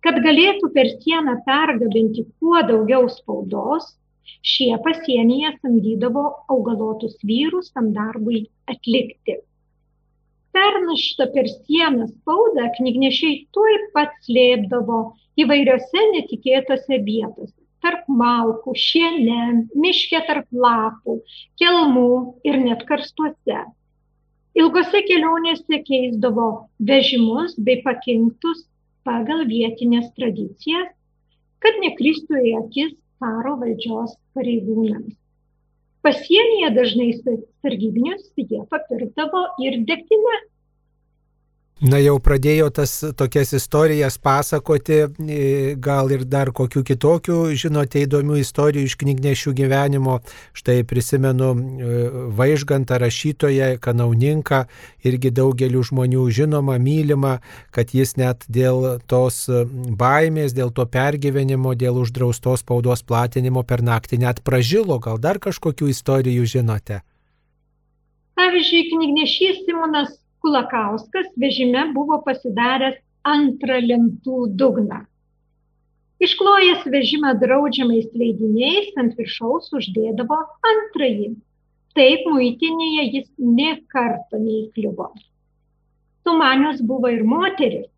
Kad 0.03 0.19
galėtų 0.23 0.71
per 0.77 0.91
sieną 0.93 1.37
pergabinti 1.47 2.25
kuo 2.39 2.63
daugiau 2.69 3.09
spaudos, 3.11 3.93
šie 4.53 4.71
pasienyje 4.85 5.55
samdydavo 5.61 6.25
augalotus 6.55 7.19
vyrus 7.31 7.71
tam 7.75 7.91
darbui 7.97 8.45
atlikti. 8.75 9.39
Pernaštą 10.53 11.31
per 11.35 11.49
sieną 11.51 12.09
spaudą 12.11 12.69
knygnešiai 12.79 13.39
tuoj 13.57 13.79
pat 13.95 14.15
slėpdavo 14.27 15.03
įvairiose 15.43 16.07
netikėtose 16.15 16.99
vietose 17.07 17.62
tarp 17.83 18.09
malkų, 18.23 18.75
šiene, 18.79 19.69
miške 19.85 20.23
tarp 20.29 20.49
lapų, 20.65 21.19
kelmų 21.61 22.11
ir 22.49 22.59
net 22.63 22.85
karstuose. 22.89 23.63
Ilgose 24.59 25.01
kelionėse 25.09 25.81
keisdavo 25.87 26.49
vežimus 26.91 27.57
bei 27.57 27.81
pakinktus 27.87 28.67
pagal 29.09 29.47
vietinės 29.49 30.11
tradicijas, 30.19 30.93
kad 31.63 31.79
nekristų 31.83 32.43
į 32.51 32.55
akis 32.61 32.95
karo 33.23 33.57
valdžios 33.63 34.15
pareigūnams. 34.37 35.15
Pasienyje 36.03 36.71
dažnai 36.75 37.11
sargybinius 37.23 38.25
jie 38.37 38.63
papirkdavo 38.71 39.43
ir 39.63 39.79
degtinę 39.87 40.39
Na 41.83 41.99
jau 41.99 42.21
pradėjo 42.23 42.69
tas 42.71 42.93
tokias 43.19 43.51
istorijas 43.59 44.15
pasakoti, 44.23 45.01
gal 45.83 46.13
ir 46.15 46.21
dar 46.31 46.53
kokių 46.55 46.85
kitokių, 46.93 47.39
žinote, 47.59 48.05
įdomių 48.07 48.37
istorijų 48.39 48.87
iš 48.87 48.95
knygnešių 49.01 49.55
gyvenimo. 49.59 50.21
Štai 50.55 50.85
prisimenu 50.87 51.49
e, 51.51 51.97
Vaižgantą 52.39 53.01
rašytoją, 53.03 53.73
kanauninką, 53.83 54.63
irgi 55.03 55.35
daugeliu 55.35 55.83
žmonių 55.83 56.29
žinoma, 56.31 56.79
mylima, 56.79 57.35
kad 57.75 57.91
jis 57.91 58.15
net 58.15 58.47
dėl 58.47 59.03
tos 59.11 59.49
baimės, 59.51 60.55
dėl 60.55 60.71
to 60.71 60.87
pergyvenimo, 60.87 61.75
dėl 61.75 61.99
uždraustos 62.05 62.63
spaudos 62.63 63.03
platinimo 63.03 63.67
per 63.67 63.83
naktį 63.83 64.23
net 64.23 64.45
pražilo. 64.47 65.03
Gal 65.03 65.19
dar 65.19 65.43
kažkokių 65.43 65.91
istorijų 65.91 66.47
žinote? 66.59 67.03
Pavyzdžiui, 68.39 68.87
knygnešys 68.95 69.65
Simonas 69.67 70.22
Kulakauskas 70.43 71.29
vežime 71.45 71.87
buvo 71.97 72.19
pasidaręs 72.27 72.99
antrą 73.35 73.79
lentų 73.87 74.39
dugną. 74.63 75.01
Išklojęs 76.23 76.83
vežimą 76.95 77.33
draudžiamais 77.43 78.09
leidiniais 78.19 78.91
ant 79.03 79.15
viršaus 79.19 79.71
uždėdavo 79.79 80.39
antrąjį. 80.73 81.31
Taip 81.99 82.27
muitinėje 82.35 83.07
jis 83.15 83.31
ne 83.61 83.73
kartą 83.95 84.41
neįkliuvo. 84.43 85.09
Sumanius 86.23 86.85
buvo 86.91 87.11
ir 87.13 87.25
moteris. 87.27 87.89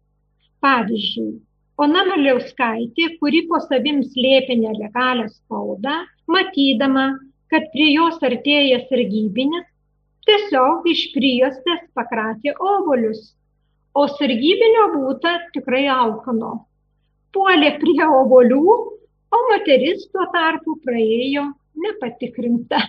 Pavyzdžiui, 0.65 1.35
Ona 1.83 2.05
Maliauskaitė, 2.07 3.07
kuri 3.19 3.41
po 3.51 3.59
savim 3.63 4.01
slėpė 4.07 4.55
nelegalią 4.61 5.27
spaudą, 5.33 5.95
matydama, 6.31 7.07
kad 7.51 7.67
prie 7.73 7.89
jos 7.91 8.21
artėja 8.29 8.79
sargybinis, 8.91 9.65
tiesiog 10.29 10.89
iš 10.91 11.07
priestės 11.15 11.85
pakratė 11.97 12.55
obolius, 12.59 13.33
o 13.95 14.07
sargybinio 14.11 14.89
būta 14.97 15.37
tikrai 15.55 15.87
alkano. 15.91 16.57
Puolė 17.35 17.75
prie 17.81 18.03
obolių, 18.07 18.65
o 19.35 19.41
moteris 19.51 20.07
tuo 20.13 20.27
tarpu 20.35 20.79
praėjo 20.85 21.49
nepatikrinta. 21.87 22.85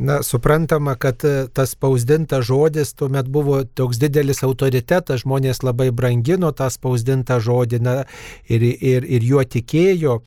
Na, 0.00 0.22
suprantama, 0.22 0.94
kad 0.96 1.24
e, 1.24 1.32
tas 1.52 1.74
spausdintas 1.74 2.46
žodis 2.48 2.94
tuomet 2.96 3.28
buvo 3.28 3.58
toks 3.64 3.98
didelis 4.00 4.40
autoritetas, 4.46 5.20
žmonės 5.24 5.60
labai 5.66 5.90
brangino 5.92 6.52
tą 6.56 6.70
spausdintą 6.72 7.40
žodį 7.44 7.80
na, 7.84 7.96
ir, 8.48 8.64
ir, 8.64 9.04
ir 9.04 9.26
juo 9.26 9.44
tikėjo 9.44 10.20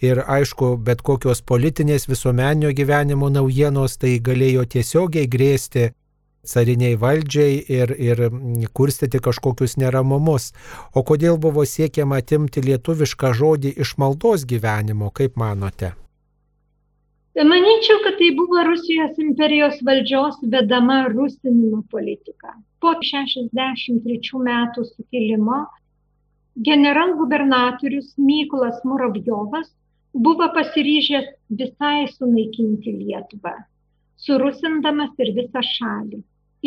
ir 0.00 0.22
aišku, 0.26 0.76
bet 0.84 1.02
kokios 1.02 1.42
politinės 1.42 2.08
visuomeninio 2.08 2.72
gyvenimo 2.76 3.30
naujienos 3.30 3.98
tai 3.98 4.18
galėjo 4.22 4.66
tiesiogiai 4.74 5.30
grėsti 5.30 5.90
cariniai 6.48 6.96
valdžiai 6.96 7.56
ir, 7.78 7.92
ir 7.98 8.22
kurstyti 8.72 9.20
kažkokius 9.20 9.76
neramumus. 9.82 10.52
O 10.94 11.02
kodėl 11.02 11.38
buvo 11.38 11.64
siekiama 11.66 12.20
atimti 12.22 12.62
lietuvišką 12.64 13.32
žodį 13.40 13.74
iš 13.84 13.96
maldos 14.00 14.46
gyvenimo, 14.48 15.10
kaip 15.10 15.36
manote? 15.36 15.94
Manyčiau, 17.38 18.00
kad 18.02 18.16
tai 18.18 18.32
buvo 18.34 18.64
Rusijos 18.66 19.18
imperijos 19.22 19.76
valdžios 19.86 20.40
vedama 20.54 21.04
rusinimo 21.12 21.84
politika. 21.90 22.56
Po 22.82 22.96
63 22.98 24.40
metų 24.48 24.86
sukilimo 24.88 25.60
generalgubernatorius 26.66 28.16
Mykolas 28.18 28.80
Muravjovas 28.82 29.70
buvo 30.18 30.48
pasiryžęs 30.54 31.28
visai 31.60 32.08
sunaikinti 32.10 32.94
Lietuvą, 33.00 33.54
surusindamas 34.24 35.14
ir 35.22 35.30
visą 35.36 35.62
šalį, 35.70 36.18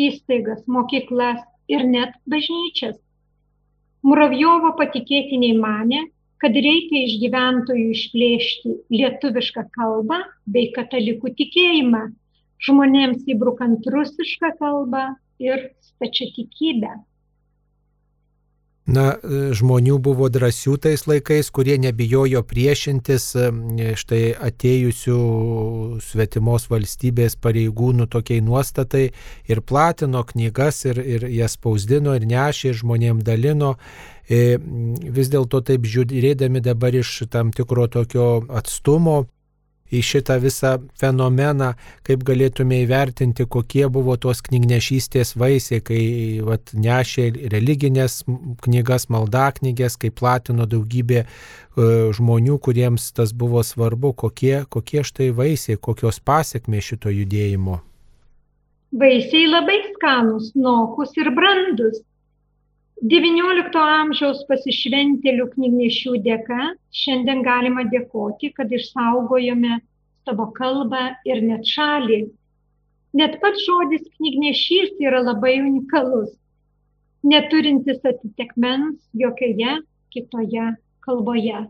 įstaigas, 0.06 0.62
mokyklas 0.76 1.42
ir 1.68 1.84
net 1.88 2.16
bažnyčias. 2.32 2.96
Muravjovo 4.08 4.72
patikėtiniai 4.80 5.58
mane, 5.60 6.00
kad 6.42 6.56
reikia 6.66 7.04
iš 7.06 7.18
gyventojų 7.22 7.92
išplėšti 7.94 8.74
lietuvišką 8.96 9.68
kalbą 9.76 10.18
bei 10.54 10.72
katalikų 10.74 11.34
tikėjimą, 11.38 12.02
žmonėms 12.66 13.28
įbrukant 13.34 13.86
rusišką 13.94 14.56
kalbą 14.58 15.04
ir 15.44 15.68
stačiatikybę. 15.92 16.96
Na, 18.82 19.12
e, 19.14 19.52
žmonių 19.54 20.00
buvo 20.02 20.26
drąsių 20.26 20.72
tais 20.82 21.04
laikais, 21.06 21.52
kurie 21.54 21.76
nebijojo 21.78 22.40
priešintis 22.42 23.28
e, 23.38 23.50
štai 23.94 24.32
atėjusių 24.42 25.18
svetimos 26.02 26.66
valstybės 26.66 27.38
pareigūnų 27.38 28.08
tokiai 28.10 28.42
nuostatai 28.42 29.04
ir 29.46 29.60
platino 29.62 30.24
knygas 30.26 30.82
ir, 30.90 30.98
ir 30.98 31.28
jas 31.30 31.54
spausdino 31.54 32.16
ir 32.18 32.26
nešė 32.26 32.72
ir 32.72 32.80
žmonėm 32.82 33.22
dalino. 33.22 33.76
E, 34.26 34.58
vis 34.58 35.30
dėlto 35.30 35.62
taip 35.62 35.86
žiūrėdami 35.86 36.64
dabar 36.66 36.98
iš 36.98 37.28
tam 37.30 37.54
tikro 37.54 37.86
tokio 37.86 38.42
atstumo, 38.50 39.28
į 39.92 40.02
šitą 40.06 40.38
visą 40.42 40.72
fenomeną, 41.00 41.72
kaip 42.06 42.24
galėtume 42.26 42.80
įvertinti, 42.82 43.46
kokie 43.50 43.84
buvo 43.92 44.16
tos 44.20 44.42
knygnešystės 44.46 45.34
vaisiai, 45.40 45.82
kai 45.84 46.02
vat, 46.46 46.72
nešė 46.72 47.28
religinės 47.52 48.22
knygas, 48.64 49.08
maldaknygės, 49.12 49.98
kai 50.00 50.12
platino 50.14 50.66
daugybė 50.66 51.22
e, 51.22 51.26
žmonių, 52.16 52.58
kuriems 52.64 53.10
tas 53.16 53.34
buvo 53.36 53.64
svarbu, 53.66 54.14
kokie, 54.24 54.62
kokie 54.68 55.04
štai 55.06 55.32
vaisiai, 55.36 55.80
kokios 55.80 56.22
pasiekmės 56.24 56.92
šito 56.92 57.12
judėjimo. 57.12 57.82
Vaisiai 58.92 59.46
labai 59.48 59.78
skanus, 59.94 60.50
nokus 60.52 61.14
ir 61.16 61.30
brandus. 61.32 62.02
XIX 63.02 63.74
amžiaus 63.82 64.44
pasišventėlių 64.46 65.48
knygnešių 65.56 66.20
dėka 66.22 66.68
šiandien 66.94 67.40
galima 67.42 67.82
dėkoti, 67.90 68.52
kad 68.54 68.70
išsaugojome 68.70 69.80
savo 70.22 70.46
kalbą 70.54 71.08
ir 71.26 71.42
net 71.42 71.66
šalį. 71.66 72.20
Net 73.18 73.40
pats 73.42 73.64
žodis 73.66 74.06
knygnešys 74.20 74.94
yra 75.02 75.18
labai 75.26 75.56
unikalus, 75.64 76.30
neturintis 77.26 77.98
atitekmens 78.06 79.02
jokioje 79.18 79.80
kitoje 80.14 80.70
kalboje. 81.02 81.66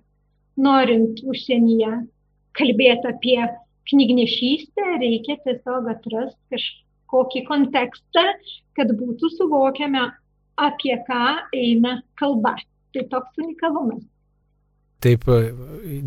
Norint 0.60 1.24
užsienyje 1.24 1.94
kalbėti 2.60 3.08
apie 3.08 3.40
knygnešystę, 3.88 4.84
reikia 5.00 5.40
tiesiog 5.46 5.88
atrasti 5.96 6.42
kažkokį 6.52 7.46
kontekstą, 7.48 8.26
kad 8.76 8.92
būtų 9.00 9.32
suvokiama, 9.38 10.10
apie 10.56 10.96
ką 11.08 11.24
eina 11.56 12.00
kalba. 12.18 12.56
Tai 12.92 13.06
toks 13.08 13.38
unikalumas. 13.40 14.02
Taip 15.02 15.24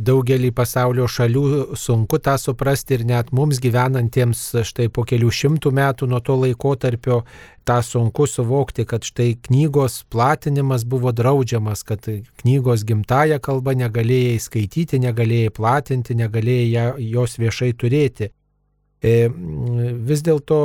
daugelį 0.08 0.54
pasaulio 0.56 1.08
šalių 1.12 1.42
sunku 1.76 2.16
tą 2.24 2.38
suprasti 2.40 2.96
ir 2.96 3.02
net 3.10 3.34
mums 3.36 3.60
gyvenantiems 3.60 4.44
štai 4.70 4.88
po 4.88 5.04
kelių 5.04 5.34
šimtų 5.36 5.74
metų 5.76 6.08
nuo 6.08 6.22
to 6.24 6.38
laiko 6.40 6.72
tarpio 6.80 7.18
tą 7.68 7.82
sunku 7.84 8.24
suvokti, 8.30 8.86
kad 8.88 9.04
štai 9.04 9.34
knygos 9.50 10.06
platinimas 10.08 10.88
buvo 10.88 11.12
draudžiamas, 11.12 11.84
kad 11.84 12.08
knygos 12.40 12.86
gimtaja 12.88 13.42
kalba 13.44 13.76
negalėjai 13.76 14.40
skaityti, 14.40 15.02
negalėjai 15.04 15.52
platinti, 15.60 16.16
negalėjai 16.16 16.94
jos 17.04 17.36
viešai 17.42 17.74
turėti. 17.76 18.32
E, 19.06 19.28
vis 20.10 20.24
dėlto 20.26 20.58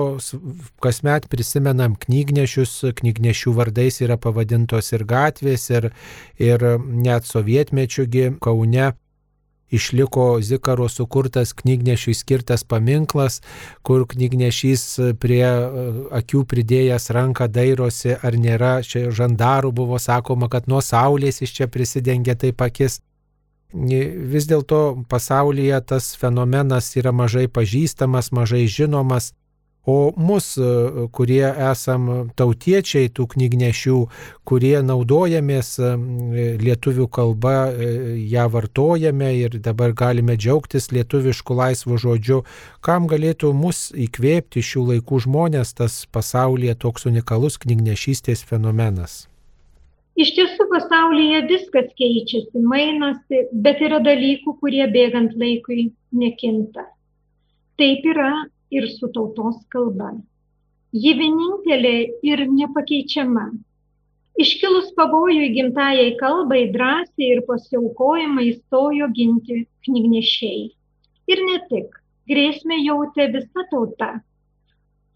kasmet 0.81 1.26
prisimenam 1.29 1.96
knygnešius, 2.00 2.72
knygnešių 2.96 3.53
vardais 3.59 4.00
yra 4.00 4.16
pavadintos 4.16 4.94
ir 4.96 5.05
gatvės, 5.05 5.66
ir, 5.74 5.90
ir 6.40 6.64
net 6.81 7.29
sovietmečiųgi 7.29 8.31
Kaune 8.40 8.94
išliko 9.70 10.40
Zikaro 10.42 10.88
sukurtas 10.88 11.53
knygnešiui 11.53 12.14
skirtas 12.16 12.64
paminklas, 12.64 13.40
kur 13.87 14.07
knygnešys 14.09 14.87
prie 15.20 15.44
e, 15.44 15.85
akių 16.22 16.42
pridėjęs 16.50 17.11
ranką 17.14 17.50
dairosi, 17.53 18.16
ar 18.16 18.40
nėra, 18.40 18.79
čia 18.87 19.11
žandarų 19.14 19.74
buvo 19.83 20.00
sakoma, 20.00 20.48
kad 20.48 20.66
nuo 20.70 20.81
saulės 20.81 21.42
iš 21.44 21.55
čia 21.61 21.70
prisidengia 21.70 22.38
taip 22.40 22.64
akis 22.66 23.03
vis 23.72 24.48
dėlto 24.50 25.04
pasaulyje 25.09 25.80
tas 25.87 26.14
fenomenas 26.18 26.94
yra 26.96 27.12
mažai 27.12 27.46
pažįstamas, 27.48 28.33
mažai 28.33 28.66
žinomas, 28.66 29.33
o 29.85 30.12
mus, 30.16 30.56
e, 30.59 31.06
kurie 31.12 31.44
esam 31.70 32.30
tautiečiai 32.37 33.09
tų 33.16 33.26
knygnešių, 33.35 33.96
kurie 34.44 34.74
naudojamės 34.85 35.72
e, 35.80 35.92
lietuvių 36.61 37.09
kalba, 37.09 37.70
e, 37.72 38.18
ją 38.28 38.46
vartojame 38.52 39.33
ir 39.38 39.56
dabar 39.64 39.94
galime 39.96 40.37
džiaugtis 40.37 40.90
lietuviškų 40.92 41.56
laisvų 41.62 41.98
žodžių, 42.04 42.42
kam 42.85 43.09
galėtų 43.09 43.54
mus 43.56 43.88
įkvėpti 43.96 44.61
šių 44.61 44.87
laikų 44.92 45.24
žmonės 45.26 45.74
tas 45.80 46.04
pasaulyje 46.12 46.76
toks 46.85 47.09
unikalus 47.09 47.59
knygnešystės 47.64 48.44
fenomenas. 48.44 49.29
Iš 50.20 50.30
tiesų 50.37 50.66
pasaulyje 50.68 51.38
viskas 51.48 51.87
keičiasi, 51.96 52.61
mainosi, 52.70 53.44
bet 53.64 53.78
yra 53.87 54.00
dalykų, 54.04 54.52
kurie 54.61 54.85
bėgant 54.92 55.37
laikui 55.40 55.87
nekinta. 56.22 56.85
Taip 57.80 58.04
yra 58.12 58.33
ir 58.74 58.88
su 58.92 59.09
tautos 59.14 59.62
kalba. 59.72 60.11
Ji 60.92 61.14
vienintelė 61.16 61.94
ir 62.26 62.44
nepakeičiama. 62.52 63.46
Iškilus 64.44 64.90
pavojui 64.98 65.48
gimtajai 65.56 66.11
kalbai 66.20 66.66
drąsiai 66.74 67.30
ir 67.37 67.44
pasiaukojimai 67.48 68.48
įstojo 68.50 69.09
ginti 69.16 69.62
knygnešiai. 69.87 70.66
Ir 71.33 71.44
ne 71.48 71.61
tik, 71.70 71.96
grėsmę 72.28 72.83
jautė 72.83 73.30
visa 73.38 73.64
tauta 73.72 74.16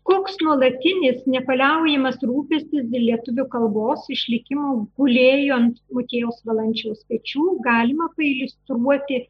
koks 0.09 0.37
nuolatinis 0.45 1.23
nepaliaujamas 1.35 2.19
rūpestis 2.23 2.89
dėl 2.93 3.07
lietuvių 3.11 3.47
kalbos 3.53 4.09
išlikimo 4.13 4.73
gulėjo 5.01 5.61
ant 5.61 5.79
Mutėjaus 5.97 6.43
valančiaus 6.49 7.05
pečių, 7.11 7.47
galima 7.69 8.11
pailistruoti 8.19 9.25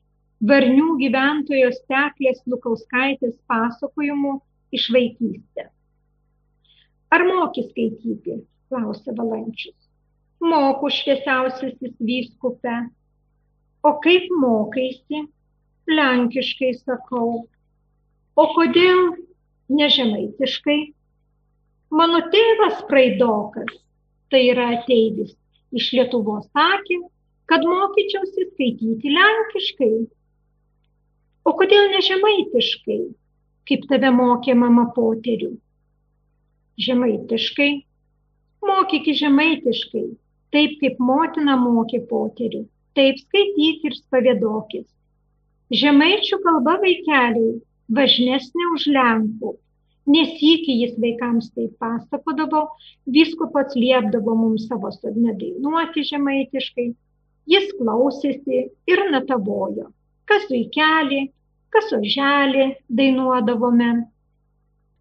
Varnių 0.45 0.97
gyventojos 1.01 1.79
teklės 1.89 2.43
Lukauskaitės 2.51 3.37
pasakojimu 3.49 4.35
iš 4.75 4.91
vaikystės. 4.97 5.71
Ar 7.15 7.23
moki 7.29 7.63
skaityti? 7.71 8.43
klausė 8.69 9.15
valančius. 9.17 9.77
Moku 10.43 10.91
šviesiausiasis 10.91 11.95
vyskupė. 12.09 12.75
O 13.87 13.95
kaip 14.05 14.27
mokaisi? 14.41 15.25
Lenkiškai 15.89 16.73
sakau. 16.81 17.45
O 18.35 18.45
kodėl 18.57 19.03
nežemaitiškai. 19.73 20.81
Mano 21.95 22.21
tėvas 22.33 22.83
praidokas, 22.89 23.71
tai 24.31 24.43
yra 24.51 24.71
ateivis, 24.79 25.35
iš 25.73 25.91
Lietuvos 25.97 26.47
sakė, 26.51 26.99
kad 27.51 27.65
mokyčiausi 27.69 28.49
skaityti 28.51 29.13
lenkiškai. 29.15 29.95
O 31.45 31.53
kodėl 31.59 31.91
nežemaitiškai, 31.93 33.01
kaip 33.69 33.89
tave 33.91 34.11
mokė 34.17 34.57
mama 34.59 34.89
poterių? 34.97 35.53
Žemaitiškai. 36.85 37.73
Mokyki 38.65 39.13
žemaitiškai, 39.21 40.07
taip 40.57 40.79
kaip 40.81 40.97
motina 40.99 41.59
mokė 41.61 42.01
poterių, 42.09 42.63
taip 42.97 43.21
skaityk 43.21 43.85
ir 43.91 43.97
spavėdokis. 43.99 44.87
Žemaičių 45.75 46.39
kalba 46.47 46.79
vaikeliai 46.81 47.59
važnesnė 47.93 48.71
už 48.75 48.87
Lenkų. 48.97 49.55
Nesikį 50.15 50.75
jis 50.83 50.97
vaikams 51.01 51.49
taip 51.57 51.79
pasakodavo, 51.81 52.67
viskupas 53.09 53.73
liepdavo 53.77 54.35
mums 54.37 54.67
savo 54.69 54.91
sodne 54.93 55.33
dainuoti 55.41 56.05
žemaitiškai, 56.05 56.91
jis 57.49 57.71
klausėsi 57.79 58.67
ir 58.93 59.05
natavojo, 59.13 59.89
kas 60.29 60.45
vaikelį, 60.51 61.23
kas 61.73 61.89
oželį 61.97 62.67
dainuodavome. 63.01 63.93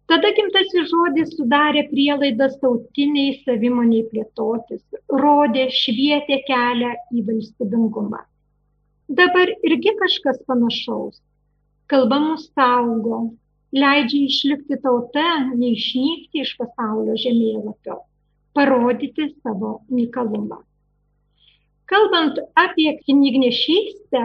Tada 0.08 0.30
gimtasis 0.36 0.88
žodis 0.88 1.36
sudarė 1.36 1.84
prielaidas 1.92 2.56
tautiniai 2.64 3.36
savimoniai 3.44 4.04
plėtotis, 4.08 4.82
rodė, 5.08 5.68
švietė 5.72 6.42
kelią 6.48 6.96
į 7.12 7.24
valstybingumą. 7.28 8.24
Dabar 9.20 9.52
irgi 9.68 9.92
kažkas 10.00 10.40
panašaus 10.48 11.20
kalba 11.86 12.18
mus 12.20 12.44
saugo, 12.56 13.18
leidžia 13.82 14.28
išlikti 14.30 14.78
tauta, 14.84 15.26
neišnykti 15.60 16.42
iš 16.44 16.54
pasaulio 16.60 17.16
žemėlapio, 17.20 17.98
parodyti 18.56 19.28
savo 19.42 19.72
unikalumą. 19.90 20.60
Kalbant 21.90 22.38
apie 22.56 22.94
knygnešystę, 23.02 24.22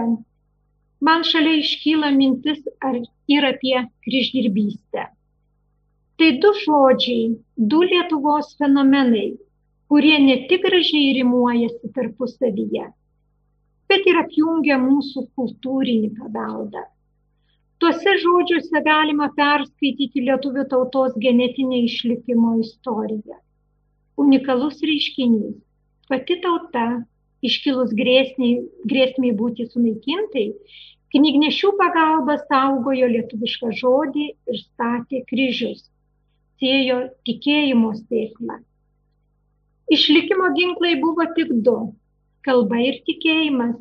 man 1.04 1.26
šalia 1.28 1.58
iškyla 1.63 2.12
mintis 2.15 2.62
ir 3.36 3.48
apie 3.50 3.82
kryždirbystę. 4.06 5.10
Tai 6.19 6.30
du 6.43 6.52
žodžiai, 6.62 7.26
du 7.72 7.82
Lietuvos 7.84 8.56
fenomenai, 8.60 9.34
kurie 9.91 10.15
ne 10.24 10.38
tik 10.48 10.63
gražiai 10.67 11.12
rimuojasi 11.17 11.91
tarpusavyje, 11.95 12.88
bet 13.91 14.08
ir 14.12 14.19
apjungia 14.24 14.80
mūsų 14.80 15.26
kultūrinį 15.36 16.12
paveldą 16.19 16.86
Tuose 17.80 18.13
žodžiuose 18.22 18.82
galima 18.84 19.30
perskaityti 19.38 20.26
lietuvių 20.28 20.65
tautos 20.72 21.13
genetinę 21.26 21.78
išlikimo 21.86 22.58
istoriją. 22.60 23.38
Unikalus 24.20 24.82
reiškinys. 24.89 25.54
Pati 26.12 26.36
tauta, 26.44 26.84
iškilus 27.46 27.94
grėsmiai, 27.96 28.58
grėsmiai 28.92 29.32
būti 29.42 29.70
sunaikintai, 29.70 30.46
knygnešių 31.15 31.72
pagalba 31.80 32.36
saugojo 32.42 33.08
lietuvišką 33.15 33.72
žodį 33.80 34.26
ir 34.28 34.60
statė 34.65 35.24
kryžius, 35.32 35.86
sėjo 36.60 37.00
tikėjimo 37.30 37.94
sėklą. 38.02 38.60
Išlikimo 39.96 40.52
ginklai 40.58 40.98
buvo 41.02 41.26
tik 41.38 41.56
du- 41.70 41.78
kalba 42.48 42.84
ir 42.89 43.00
tikėjimas 43.08 43.78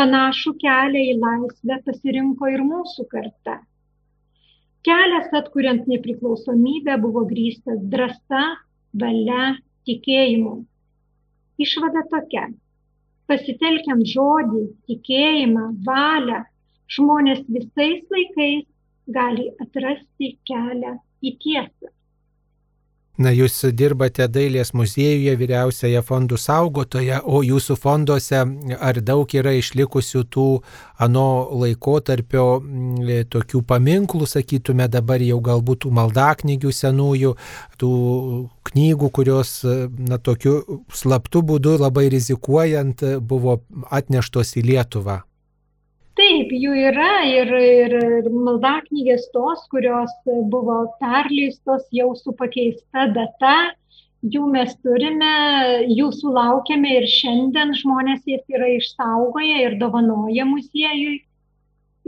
Panašų 0.00 0.50
kelią 0.60 1.00
į 1.10 1.16
laisvę 1.20 1.76
pasirinko 1.84 2.48
ir 2.48 2.62
mūsų 2.64 3.04
karta. 3.10 3.58
Kelias 4.88 5.26
atkuriant 5.36 5.90
nepriklausomybę 5.92 6.94
buvo 7.02 7.26
grįstas 7.28 7.82
drąsa, 7.94 8.44
valia, 9.02 9.50
tikėjimu. 9.90 10.54
Išvada 11.66 12.06
tokia. 12.14 12.46
Pasitelkiant 13.28 14.08
žodį, 14.14 14.62
tikėjimą, 14.88 15.66
valią, 15.90 16.40
žmonės 16.96 17.44
visais 17.58 18.00
laikais 18.16 18.64
gali 19.18 19.50
atrasti 19.66 20.32
kelią 20.48 20.96
į 21.20 21.36
tiesą. 21.44 21.92
Na, 23.20 23.28
jūs 23.36 23.58
dirbate 23.76 24.24
Dailės 24.32 24.70
muziejuje, 24.72 25.34
vyriausiaje 25.36 26.00
fondų 26.08 26.38
saugotoje, 26.40 27.18
o 27.20 27.42
jūsų 27.44 27.76
fonduose 27.76 28.40
ar 28.80 29.00
daug 29.04 29.34
yra 29.36 29.52
išlikusių 29.58 30.22
tų 30.32 30.46
ano 31.04 31.26
laikotarpio 31.60 32.46
tokių 33.28 33.62
paminklų, 33.68 34.24
sakytume, 34.24 34.88
dabar 34.88 35.20
jau 35.20 35.36
galbūt 35.44 35.84
tų 35.84 35.92
maldaknygių 36.00 36.72
senųjų, 36.72 37.36
tų 37.76 37.94
knygų, 38.70 39.12
kurios, 39.12 39.58
na, 40.00 40.16
tokiu 40.16 40.80
slaptu 40.88 41.44
būdu 41.44 41.76
labai 41.76 42.08
rizikuojant 42.16 43.04
buvo 43.20 43.60
atneštos 43.92 44.56
į 44.56 44.70
Lietuvą. 44.72 45.20
Taip, 46.20 46.50
jų 46.52 46.74
yra 46.76 47.12
ir, 47.24 47.50
ir, 47.56 47.92
maldaknygės 48.28 49.22
tos, 49.32 49.62
kurios 49.72 50.10
buvo 50.52 50.74
perleistos 51.00 51.86
jau 51.96 52.10
su 52.18 52.34
pakeista 52.36 53.06
data, 53.14 53.52
jų 54.34 54.50
mes 54.52 54.74
turime, 54.84 55.30
jų 55.88 56.10
sulaukėme 56.18 56.92
ir 56.98 57.06
šiandien 57.08 57.72
žmonės 57.78 58.28
jas 58.28 58.44
yra 58.52 58.68
išsaugoję 58.74 59.62
ir 59.62 59.78
dovanoja 59.80 60.44
muziejui. 60.50 61.22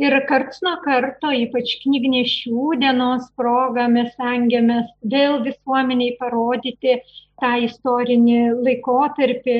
Ir 0.02 0.18
karts 0.28 0.60
nuo 0.66 0.74
karto, 0.84 1.32
ypač 1.46 1.72
knygnešių 1.86 2.68
dienos 2.84 3.32
proga, 3.40 3.88
mes 3.96 4.12
stengiamės 4.12 4.92
vėl 5.14 5.40
visuomeniai 5.48 6.18
parodyti 6.20 6.98
tą 7.40 7.56
istorinį 7.64 8.38
laikotarpį, 8.60 9.58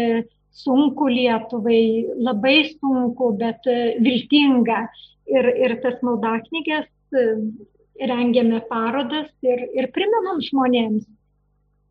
sunku 0.53 1.09
Lietuvai, 1.09 2.07
labai 2.19 2.59
sunku, 2.77 3.33
bet 3.41 3.67
e, 3.67 3.97
viltinga. 4.05 4.87
Ir, 5.33 5.47
ir 5.65 5.77
tas 5.85 6.01
maldaknygės 6.03 6.89
e, 7.15 7.27
rengiame 8.11 8.61
parodas 8.69 9.31
ir, 9.47 9.63
ir 9.79 9.89
primenam 9.95 10.41
žmonėms, 10.43 11.07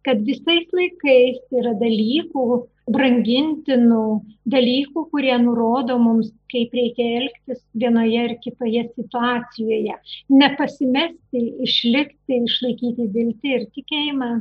kad 0.06 0.22
visais 0.26 0.68
laikais 0.76 1.40
yra 1.54 1.74
dalykų, 1.80 2.46
brangintinų 2.92 4.06
dalykų, 4.52 5.04
kurie 5.14 5.36
nurodo 5.40 5.98
mums, 6.02 6.32
kaip 6.52 6.74
reikia 6.76 7.06
elgtis 7.22 7.62
vienoje 7.78 8.24
ar 8.26 8.34
kitoje 8.44 8.88
situacijoje. 8.96 9.98
Nepasimesti, 10.42 11.44
išlikti, 11.68 12.42
išlaikyti 12.50 13.08
viltį 13.16 13.56
ir 13.60 13.68
tikėjimą. 13.78 14.32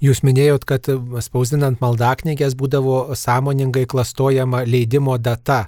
Jūs 0.00 0.22
minėjot, 0.24 0.64
kad 0.64 0.86
spausdinant 1.20 1.82
maldaknygės 1.82 2.54
būdavo 2.56 3.12
sąmoningai 3.18 3.84
klastojama 3.84 4.62
leidimo 4.64 5.18
data. 5.20 5.66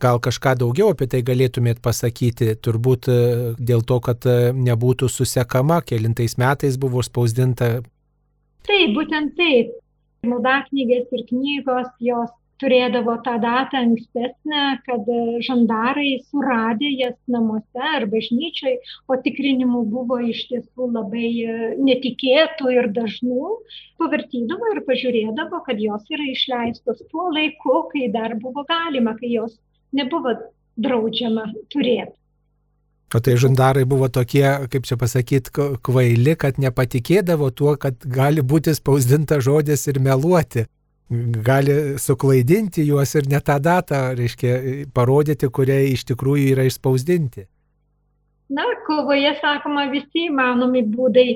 Gal 0.00 0.16
kažką 0.24 0.54
daugiau 0.62 0.94
apie 0.94 1.10
tai 1.12 1.20
galėtumėt 1.20 1.82
pasakyti, 1.84 2.54
turbūt 2.64 3.10
e, 3.12 3.16
dėl 3.60 3.84
to, 3.84 3.98
kad 4.00 4.24
e, 4.24 4.54
nebūtų 4.56 5.10
susekama, 5.12 5.82
kelintais 5.84 6.38
metais 6.40 6.78
buvo 6.80 7.04
spausdinta. 7.04 7.68
Taip, 8.64 8.94
būtent 8.96 9.36
taip. 9.36 9.76
Maldaknygės 10.24 11.12
ir 11.12 11.26
knygos 11.28 11.92
jos 12.00 12.32
turėdavo 12.60 13.16
tą 13.24 13.36
datą 13.42 13.80
ankstesnę, 13.84 14.64
kad 14.86 15.08
žandarai 15.46 16.20
suradė 16.28 16.90
jas 16.92 17.16
namuose 17.32 17.86
ar 17.96 18.06
bažnyčiai, 18.12 18.76
o 19.08 19.18
tikrinimų 19.24 19.82
buvo 19.94 20.20
iš 20.32 20.44
tiesų 20.50 20.90
labai 20.92 21.30
e, 21.30 21.58
netikėtų 21.80 22.74
ir 22.76 22.90
dažnų, 22.96 23.56
pavartydavo 24.00 24.72
ir 24.74 24.82
pažiūrėdavo, 24.88 25.62
kad 25.66 25.82
jos 25.82 26.06
yra 26.12 26.30
išleistos 26.30 27.04
tuo 27.10 27.28
laiku, 27.34 27.82
kai 27.92 28.08
dar 28.12 28.36
buvo 28.40 28.66
galima, 28.68 29.16
kai 29.18 29.32
jos 29.34 29.56
nebuvo 29.96 30.36
draudžiama 30.80 31.50
turėti. 31.72 32.16
O 33.10 33.18
tai 33.18 33.32
žandarai 33.42 33.82
buvo 33.90 34.06
tokie, 34.06 34.44
kaip 34.70 34.84
čia 34.86 34.94
pasakyti, 34.94 35.50
kvaili, 35.82 36.36
kad 36.38 36.60
nepatikėdavo 36.62 37.48
tuo, 37.50 37.72
kad 37.74 37.96
gali 38.06 38.44
būti 38.52 38.70
spausdinta 38.76 39.40
žodis 39.42 39.88
ir 39.90 39.98
meluoti 39.98 40.68
gali 41.44 41.98
suklaidinti 41.98 42.84
juos 42.86 43.14
ir 43.18 43.26
ne 43.30 43.40
tą 43.42 43.58
datą, 43.62 44.02
reiškia, 44.18 44.52
parodyti, 44.94 45.48
kurie 45.50 45.80
iš 45.90 46.04
tikrųjų 46.12 46.52
yra 46.54 46.66
išspausdinti. 46.68 47.46
Na, 48.50 48.66
kovoje, 48.86 49.32
sakoma, 49.42 49.88
visi 49.90 50.26
įmanomi 50.28 50.84
būdai 50.90 51.28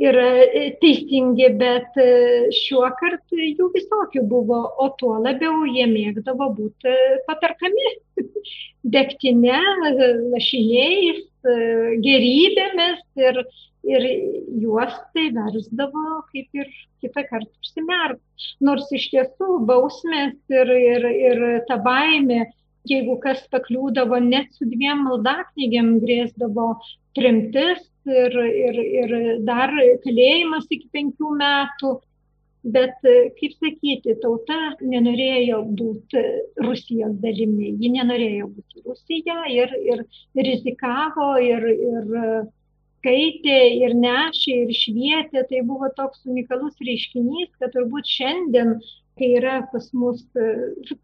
yra 0.00 0.44
e, 0.44 0.62
teisingi, 0.80 1.48
bet 1.58 1.98
e, 2.00 2.06
šiuo 2.56 2.88
kartu 2.98 3.38
jų 3.38 3.68
visokių 3.74 4.22
buvo, 4.28 4.62
o 4.80 4.88
tuo 5.00 5.18
labiau 5.20 5.66
jie 5.68 5.86
mėgdavo 5.90 6.48
būti 6.56 6.94
patarkami 7.26 7.92
degtinė, 8.96 9.60
lašiniais, 10.32 11.20
e, 11.44 11.58
gerybėmis 12.06 13.04
ir, 13.20 13.42
ir 13.88 14.08
juos 14.62 14.96
tai 15.12 15.28
versdavo 15.36 16.22
kaip 16.32 16.62
ir 16.62 16.72
kitą 17.02 17.26
kartą 17.28 17.52
užsimerkti. 17.60 18.50
Nors 18.64 18.88
iš 18.94 19.10
tiesų 19.12 19.60
bausmės 19.68 20.34
ir, 20.50 20.72
ir, 20.72 21.08
ir 21.28 21.46
ta 21.68 21.76
baimė, 21.82 22.46
jeigu 22.88 23.20
kas 23.22 23.44
pakliūdavo 23.52 24.18
net 24.24 24.50
su 24.56 24.66
dviem 24.66 25.04
maldaknygėm, 25.06 25.98
grėsdavo 26.02 26.72
trimtis 27.14 27.91
ir, 28.06 28.38
ir, 28.38 28.80
ir 29.02 29.12
dar 29.46 29.74
kalėjimas 30.04 30.66
iki 30.70 30.88
penkių 30.92 31.36
metų. 31.42 31.98
Bet, 32.62 32.94
kaip 33.02 33.54
sakyti, 33.58 34.12
tauta 34.22 34.56
nenorėjo 34.78 35.64
būti 35.80 36.20
Rusijos 36.62 37.16
dalimi, 37.18 37.72
ji 37.74 37.90
nenorėjo 37.90 38.52
būti 38.52 38.84
Rusija 38.86 39.48
ir, 39.50 39.74
ir 39.82 40.04
rizikavo 40.38 41.32
ir, 41.42 41.66
ir 41.66 42.12
skaitė 43.02 43.58
ir 43.82 43.96
nešė 43.98 44.56
ir 44.62 44.72
švietė, 44.78 45.42
tai 45.50 45.62
buvo 45.66 45.90
toks 45.98 46.22
unikalus 46.30 46.78
reiškinys, 46.78 47.50
kad 47.58 47.74
turbūt 47.74 48.06
šiandien, 48.06 48.76
kai 49.18 49.34
yra 49.40 49.56
pas 49.72 49.88
mus 49.92 50.22
e, 50.38 50.46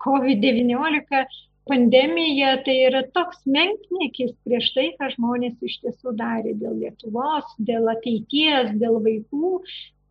COVID-19 0.04 1.26
pandemija, 1.68 2.57
tai 2.66 2.74
yra 2.88 3.04
toks 3.16 3.44
menkniekis 3.46 4.35
prieš 4.46 4.72
tai, 4.74 4.88
ką 4.98 5.11
žmonės 5.14 5.54
iš 5.68 5.78
tiesų 5.85 6.14
darė 6.18 6.57
dėl 6.59 6.81
Lietuvos, 6.83 7.54
dėl 7.70 7.88
ateities, 7.94 8.74
dėl 8.81 8.98
vaikų. 9.04 9.54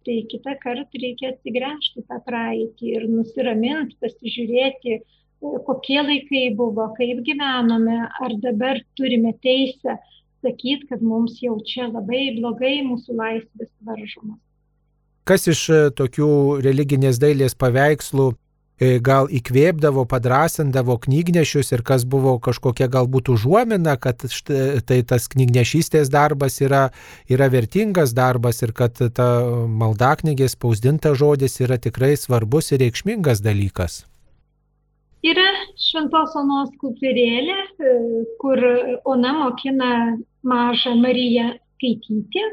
Tai 0.07 0.15
kitą 0.31 0.53
kartą 0.61 1.01
reikia 1.03 1.33
atsigręžti 1.33 2.05
tą 2.07 2.21
praeitį 2.23 2.93
ir 2.93 3.07
nusiraminti, 3.11 3.97
pasižiūrėti, 3.99 5.01
kokie 5.67 5.97
laikai 5.99 6.45
buvo, 6.55 6.85
kaip 6.95 7.19
gyvenome, 7.27 7.97
ar 8.07 8.37
dabar 8.43 8.79
turime 8.95 9.33
teisę 9.43 9.97
sakyti, 10.45 10.87
kad 10.87 11.03
mums 11.03 11.41
jau 11.43 11.57
čia 11.67 11.89
labai 11.91 12.37
blogai 12.37 12.79
mūsų 12.87 13.17
laisvės 13.19 13.71
varžomas. 13.83 14.39
Kas 15.27 15.43
iš 15.51 15.65
tokių 15.99 16.29
religinės 16.63 17.19
dailės 17.19 17.57
paveikslų 17.59 18.31
gal 18.79 19.25
įkvėpdavo, 19.33 20.05
padrasindavo 20.09 20.97
knygnešius 21.01 21.71
ir 21.73 21.81
kas 21.85 22.05
buvo 22.05 22.35
kažkokia 22.39 22.87
galbūt 22.93 23.31
užuomina, 23.33 23.97
kad 23.97 24.21
štai, 24.29 24.81
tai 24.85 24.99
tas 25.01 25.25
knygnešystės 25.33 26.11
darbas 26.13 26.59
yra, 26.61 26.89
yra 27.29 27.49
vertingas 27.49 28.13
darbas 28.13 28.61
ir 28.61 28.75
kad 28.77 28.93
ta 28.93 29.29
maldaknygė 29.67 30.49
spausdinta 30.53 31.15
žodis 31.17 31.57
yra 31.65 31.79
tikrai 31.81 32.13
svarbus 32.17 32.71
ir 32.71 32.85
reikšmingas 32.85 33.41
dalykas. 33.41 34.05
Yra 35.25 35.47
šventos 35.81 36.35
onos 36.37 36.69
skulptūrėlė, 36.75 37.57
e, 37.81 37.93
kur 38.37 38.61
ona 39.09 39.33
mokina 39.39 39.89
mažą 40.45 40.93
Mariją 41.01 41.55
skaityti. 41.77 42.45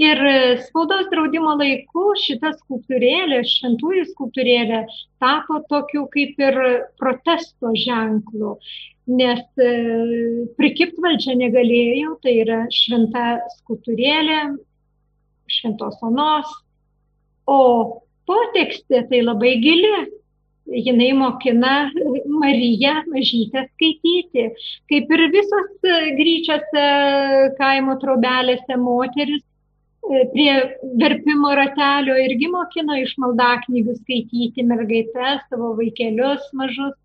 Ir 0.00 0.18
spaudos 0.64 1.10
draudimo 1.12 1.52
laiku 1.60 2.14
šita 2.16 2.54
skulptūrėlė, 2.56 3.42
šventųjų 3.44 4.06
skulptūrėlė, 4.08 4.86
tapo 5.20 5.60
tokiu 5.68 6.06
kaip 6.14 6.40
ir 6.40 6.56
protesto 6.96 7.74
ženklu, 7.76 8.54
nes 9.12 9.42
e, 9.60 9.68
prikipt 10.56 10.96
valdžia 11.02 11.36
negalėjau, 11.36 12.16
tai 12.24 12.38
yra 12.40 12.62
šventa 12.72 13.26
skulptūrėlė, 13.58 14.40
šventos 15.52 16.00
onos, 16.08 16.48
o 17.44 17.60
potekstė 18.24 19.04
tai 19.10 19.20
labai 19.26 19.58
gili, 19.60 19.92
jinai 20.72 21.12
mokina 21.12 21.90
Mariją 22.26 23.02
mažytę 23.12 23.66
skaityti. 23.74 24.48
Kaip 24.88 25.10
ir 25.16 25.24
visos 25.34 25.72
gryčiose 26.18 26.84
kaimo 27.58 27.98
trobelėse 28.00 28.78
moteris 28.80 29.42
e, 29.42 29.51
prie 30.32 30.54
verpimo 30.98 31.52
ratelio 31.54 32.16
irgi 32.24 32.48
mokino 32.50 32.96
iš 33.00 33.14
maldaknygių 33.22 33.94
skaityti 34.00 34.64
mergaitės, 34.66 35.44
savo 35.48 35.72
vaikelius 35.78 36.48
mažus. 36.58 36.96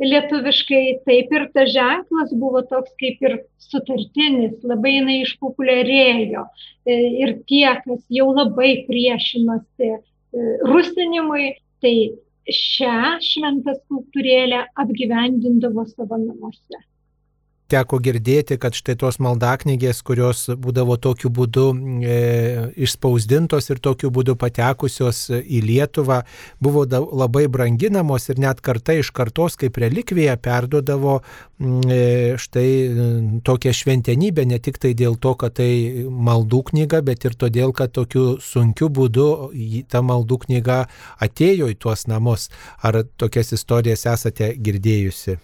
Lietuviškai 0.00 1.02
taip 1.04 1.32
ir 1.36 1.42
tas 1.52 1.68
ženklas 1.74 2.30
buvo 2.40 2.62
toks 2.70 2.94
kaip 3.02 3.20
ir 3.20 3.34
sutartinis, 3.60 4.54
labai 4.64 4.94
jinai 4.94 5.18
išpopuliarėjo. 5.26 6.46
E, 6.88 6.96
ir 7.20 7.34
tie, 7.50 7.66
kas 7.84 8.00
jau 8.08 8.30
labai 8.32 8.70
priešinosi 8.86 9.90
e, 9.90 9.98
rusinimui, 10.70 11.50
tai 11.84 11.94
šią 12.48 13.18
šventą 13.26 13.76
skulptūrėlę 13.82 14.62
apgyvendindavo 14.80 15.84
savo 15.92 16.16
namuose. 16.22 16.80
Teko 17.70 18.00
girdėti, 18.02 18.58
kad 18.60 18.74
štai 18.76 18.96
tos 19.00 19.20
maldaknygės, 19.22 20.02
kurios 20.06 20.46
būdavo 20.60 20.96
tokiu 21.02 21.30
būdu 21.34 21.66
e, 22.02 22.18
išspausdintos 22.86 23.70
ir 23.70 23.80
tokiu 23.82 24.10
būdu 24.14 24.36
patekusios 24.40 25.28
į 25.30 25.62
Lietuvą, 25.66 26.22
buvo 26.62 26.86
da, 26.88 27.00
labai 27.00 27.46
branginamos 27.52 28.28
ir 28.30 28.40
net 28.42 28.62
karta 28.64 28.96
iš 28.98 29.12
kartos 29.16 29.58
kaip 29.60 29.78
relikvija 29.82 30.36
perdodavo 30.42 31.20
e, 31.20 32.38
štai 32.40 32.68
tokią 33.46 33.74
šventenybę, 33.82 34.46
ne 34.48 34.60
tik 34.62 34.80
tai 34.82 34.94
dėl 34.98 35.18
to, 35.20 35.34
kad 35.40 35.58
tai 35.60 36.06
maldų 36.10 36.64
knyga, 36.72 37.02
bet 37.06 37.28
ir 37.28 37.36
todėl, 37.38 37.74
kad 37.76 37.94
tokiu 37.96 38.38
sunkiu 38.44 38.90
būdu 38.90 39.28
ta 39.90 40.02
maldų 40.04 40.42
knyga 40.46 40.82
atėjo 41.22 41.70
į 41.70 41.78
tuos 41.80 42.06
namus. 42.10 42.48
Ar 42.82 43.02
tokias 43.20 43.54
istorijas 43.56 44.06
esate 44.10 44.54
girdėjusi? 44.58 45.40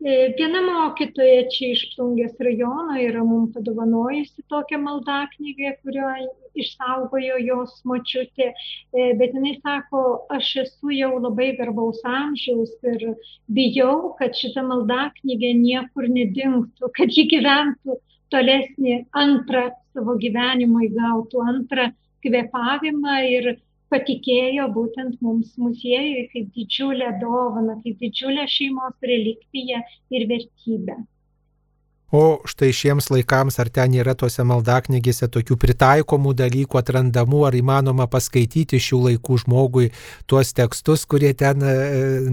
E, 0.00 0.12
viena 0.32 0.62
mokytoja 0.64 1.42
čia 1.52 1.74
iš 1.74 1.80
Plungės 1.92 2.38
rajono 2.40 2.94
yra 3.04 3.20
mums 3.20 3.50
padovanojusi 3.52 4.46
tokią 4.48 4.78
maldaknygę, 4.80 5.74
kurią 5.82 6.12
išsaugojo 6.56 7.36
jos 7.44 7.74
močiutė, 7.84 8.46
e, 8.48 9.10
bet 9.20 9.36
jinai 9.36 9.58
sako, 9.58 10.00
aš 10.32 10.54
esu 10.64 10.94
jau 10.96 11.12
labai 11.18 11.50
garbaus 11.58 12.00
amžiaus 12.08 12.72
ir 12.94 13.04
bijau, 13.58 14.14
kad 14.16 14.40
šita 14.40 14.64
maldaknygė 14.70 15.52
niekur 15.60 16.08
nedingtų, 16.16 16.92
kad 16.96 17.12
ji 17.12 17.28
gyventų 17.34 18.00
tolesnį 18.32 19.02
antrą 19.12 19.68
savo 19.92 20.16
gyvenimą 20.24 20.86
įgautų, 20.88 21.44
antrą 21.52 21.90
kvepavimą 22.24 23.20
ir 23.36 23.52
patikėjo 23.92 24.66
būtent 24.74 25.20
mums 25.26 25.54
muziejui 25.60 26.26
kaip 26.34 26.50
didžiulę 26.56 27.14
dovaną, 27.22 27.80
kaip 27.84 28.02
didžiulę 28.04 28.46
šeimos 28.56 29.10
relikviją 29.12 29.82
ir 30.16 30.28
vertybę. 30.34 31.00
O 32.10 32.42
štai 32.42 32.72
šiems 32.74 33.06
laikams, 33.12 33.60
ar 33.62 33.68
ten 33.70 33.92
yra 33.94 34.16
tose 34.18 34.42
maldaknygėse 34.42 35.28
tokių 35.30 35.54
pritaikomų 35.62 36.32
dalykų 36.40 36.80
atrandamų, 36.80 37.44
ar 37.46 37.54
įmanoma 37.54 38.08
paskaityti 38.10 38.80
šių 38.82 38.98
laikų 39.04 39.38
žmogui 39.44 39.92
tuos 40.26 40.50
tekstus, 40.58 41.06
kurie 41.06 41.30
ten 41.38 41.62
e, 41.62 41.76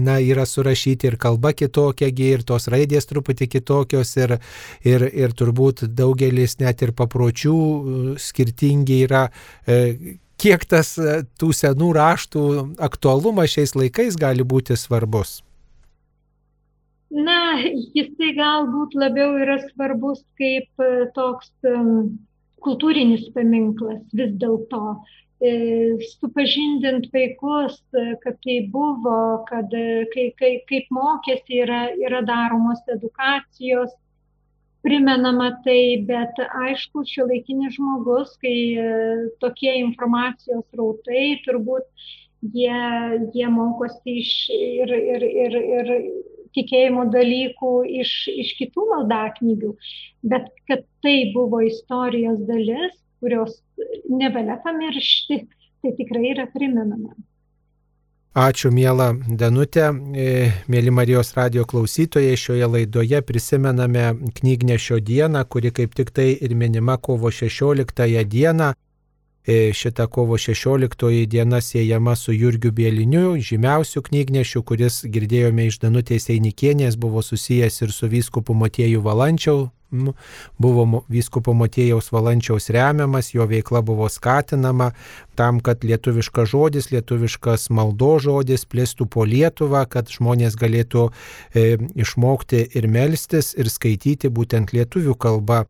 na, 0.02 0.18
yra 0.18 0.48
surašyti 0.50 1.12
ir 1.12 1.18
kalba 1.22 1.54
kitokia, 1.54 2.10
ir 2.10 2.42
tos 2.42 2.66
raidės 2.74 3.06
truputį 3.06 3.46
kitokios, 3.54 4.16
ir, 4.18 4.40
ir, 4.82 5.06
ir 5.14 5.38
turbūt 5.38 5.86
daugelis 5.94 6.58
net 6.58 6.82
ir 6.82 6.96
papročių 6.98 7.54
e, 7.54 8.16
skirtingi 8.18 9.04
yra. 9.06 9.28
E, 9.62 10.18
kiek 10.38 10.64
tas 10.70 10.94
e, 10.98 11.20
tų 11.40 11.50
senų 11.56 11.90
raštų 11.98 12.44
aktualumas 12.88 13.52
šiais 13.56 13.74
laikais 13.78 14.18
gali 14.20 14.46
būti 14.46 14.76
svarbus? 14.78 15.40
Na, 17.10 17.56
jisai 17.96 18.34
galbūt 18.36 18.96
labiau 18.98 19.38
yra 19.42 19.58
svarbus 19.70 20.22
kaip 20.40 20.84
e, 20.84 21.08
toks 21.16 21.50
kultūrinis 22.64 23.30
paminklas 23.34 24.02
vis 24.12 24.34
dėlto. 24.42 24.98
E, 25.38 25.50
supažindint 26.18 27.06
vaikus, 27.14 27.78
kad 28.24 28.38
tai 28.42 28.56
buvo, 28.72 29.44
kad 29.46 29.70
kai, 30.14 30.26
kai, 30.40 30.52
kaip 30.66 30.88
mokėsi 30.94 31.62
yra, 31.62 31.84
yra 32.02 32.24
daromos 32.26 32.82
edukacijos, 32.90 33.94
primenama 34.86 35.50
tai, 35.64 36.04
bet 36.08 36.38
aišku, 36.46 37.04
šiuolaikinis 37.08 37.76
žmogus, 37.76 38.36
kai 38.42 38.56
e, 38.78 38.88
tokie 39.42 39.74
informacijos 39.80 40.64
rautai, 40.78 41.38
turbūt 41.46 41.86
jie, 42.54 42.80
jie 43.34 43.48
mokosi 43.50 44.18
iš 44.22 44.32
ir, 44.54 44.94
ir, 45.14 45.26
ir, 45.44 45.58
ir 45.78 45.92
tikėjimo 46.56 47.08
dalykų 47.12 47.72
iš, 48.02 48.12
iš 48.44 48.54
kitų 48.60 48.86
maldaknygių, 48.92 49.74
bet 50.32 50.48
kad 50.70 50.86
tai 51.04 51.18
buvo 51.34 51.60
istorijos 51.66 52.40
dalis, 52.48 52.94
kurios 53.22 53.58
nebelia 54.08 54.58
pamiršti, 54.64 55.42
tai 55.82 55.94
tikrai 55.98 56.32
yra 56.32 56.46
primenama. 56.54 57.14
Ačiū, 58.38 58.70
mėla 58.70 59.08
Danutė. 59.34 59.88
E, 60.14 60.26
mėly 60.70 60.92
Marijos 60.94 61.32
radio 61.34 61.64
klausytojai, 61.66 62.36
šioje 62.38 62.68
laidoje 62.70 63.18
prisimename 63.26 64.12
knygnešio 64.36 65.00
dieną, 65.02 65.42
kuri 65.50 65.72
kaip 65.74 65.96
tik 65.98 66.12
tai 66.14 66.28
ir 66.36 66.54
minima 66.54 66.94
kovo 67.02 67.32
16 67.34 68.22
dieną. 68.30 68.68
E, 69.42 69.72
šita 69.74 70.06
kovo 70.06 70.38
16 70.38 71.26
diena 71.26 71.60
siejama 71.60 72.14
su 72.16 72.32
Jurgiu 72.32 72.70
Bieliniu, 72.70 73.40
žymiausiu 73.40 74.04
knygnešiu, 74.06 74.62
kuris 74.62 75.00
girdėjome 75.02 75.66
iš 75.66 75.80
Danutės 75.82 76.30
Einikienės, 76.30 76.94
buvo 76.94 77.24
susijęs 77.26 77.82
ir 77.82 77.96
su 77.96 78.06
vyskupu 78.06 78.54
Matėjų 78.54 79.02
Valančiau, 79.02 79.70
buvo 80.58 81.04
vyskupo 81.08 81.54
Matėjaus 81.56 82.10
Valančiaus 82.12 82.68
remiamas, 82.74 83.32
jo 83.34 83.46
veikla 83.48 83.82
buvo 83.82 84.08
skatinama 84.12 84.90
tam, 85.38 85.60
kad 85.64 85.84
lietuviškas 85.86 86.50
žodis, 86.52 86.90
lietuviškas 86.92 87.68
maldo 87.70 88.16
žodis 88.22 88.66
plėstų 88.68 89.08
po 89.08 89.24
Lietuvą, 89.28 89.86
kad 89.88 90.10
žmonės 90.12 90.58
galėtų 90.60 91.08
e, 91.08 91.78
išmokti 91.96 92.66
ir 92.74 92.88
melstis, 92.90 93.54
ir 93.56 93.70
skaityti 93.72 94.32
būtent 94.32 94.74
lietuvių 94.76 95.16
kalbą. 95.16 95.64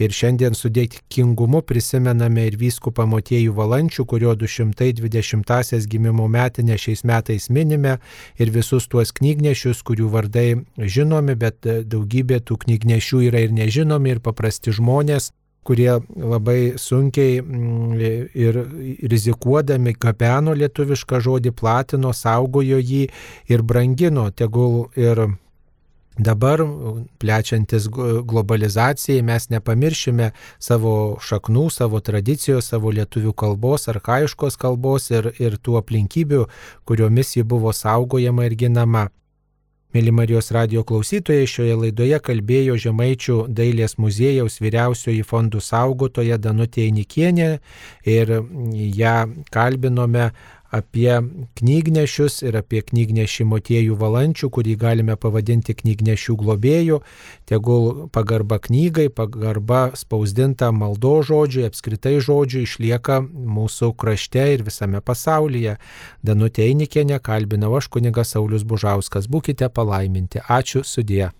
Ir 0.00 0.14
šiandien 0.16 0.54
su 0.56 0.70
dėkingumu 0.72 1.60
prisimename 1.68 2.46
ir 2.48 2.54
vyskupą 2.60 3.04
Motiejų 3.10 3.52
Valančių, 3.58 4.06
kurio 4.08 4.32
220-asias 4.40 5.88
gimimo 5.90 6.28
metinę 6.28 6.78
šiais 6.80 7.04
metais 7.04 7.50
minime, 7.52 7.98
ir 8.40 8.52
visus 8.54 8.88
tuos 8.88 9.12
knygnešius, 9.12 9.82
kurių 9.84 10.08
vardai 10.14 10.46
žinomi, 10.80 11.36
bet 11.36 11.68
daugybė 11.68 12.40
tų 12.48 12.62
knygnešių 12.64 13.26
yra 13.28 13.44
ir 13.44 13.52
nežinomi, 13.52 14.16
ir 14.16 14.24
paprasti 14.24 14.72
žmonės 14.72 15.34
kurie 15.64 15.90
labai 16.16 16.78
sunkiai 16.80 17.40
mm, 17.42 18.00
ir 18.34 18.58
rizikuodami 19.12 19.92
gabeno 20.00 20.54
lietuvišką 20.56 21.20
žodį, 21.26 21.52
platino, 21.52 22.14
saugojo 22.16 22.80
jį 22.80 23.04
ir 23.52 23.62
brangino, 23.62 24.30
tegul 24.32 24.88
ir 24.96 25.26
Dabar, 26.20 26.60
plečiantis 27.18 27.86
globalizacijai, 28.28 29.22
mes 29.24 29.46
nepamiršime 29.48 30.26
savo 30.60 30.92
šaknų, 31.24 31.62
savo 31.72 32.00
tradicijos, 32.04 32.68
savo 32.74 32.92
lietuvių 32.92 33.32
kalbos, 33.32 33.88
arhaiškos 33.88 34.60
kalbos 34.60 35.08
ir, 35.14 35.30
ir 35.40 35.56
tų 35.56 35.78
aplinkybių, 35.80 36.42
kuriomis 36.84 37.38
ji 37.38 37.46
buvo 37.54 37.72
saugojama 37.72 38.50
ir 38.50 38.58
ginama. 38.66 39.06
Mėly 39.90 40.12
Marijos 40.14 40.52
radio 40.54 40.84
klausytojai, 40.86 41.48
šioje 41.50 41.74
laidoje 41.74 42.20
kalbėjo 42.22 42.76
Žemaičių 42.84 43.38
dailės 43.50 43.96
muziejaus 43.98 44.60
vyriausioji 44.62 45.24
fondų 45.26 45.58
saugotoja 45.64 46.36
Danutė 46.38 46.84
Nikienė 46.94 47.48
ir 48.06 48.36
ją 49.00 49.16
kalbinome 49.50 50.28
apie 50.70 51.10
knygnešius 51.58 52.40
ir 52.46 52.58
apie 52.60 52.82
knygnešį 52.86 53.46
motiejų 53.50 53.96
valančių, 54.00 54.50
kurį 54.54 54.76
galime 54.80 55.16
pavadinti 55.20 55.74
knygnešių 55.74 56.36
globėjų, 56.42 57.00
tegul 57.50 58.06
pagarba 58.14 58.60
knygai, 58.62 59.08
pagarba 59.10 59.90
spausdinta 59.98 60.70
maldo 60.72 61.16
žodžiui, 61.26 61.66
apskritai 61.70 62.18
žodžiui 62.22 62.64
išlieka 62.68 63.20
mūsų 63.26 63.92
krašte 63.98 64.46
ir 64.54 64.64
visame 64.66 65.02
pasaulyje. 65.02 65.76
Danutė 66.22 66.68
Einikienė 66.70 67.18
kalbinau 67.24 67.74
aš 67.80 67.90
kunigas 67.90 68.36
Saulis 68.36 68.64
Bužauskas. 68.64 69.26
Būkite 69.30 69.68
palaiminti. 69.74 70.42
Ačiū 70.46 70.86
sudie. 70.86 71.30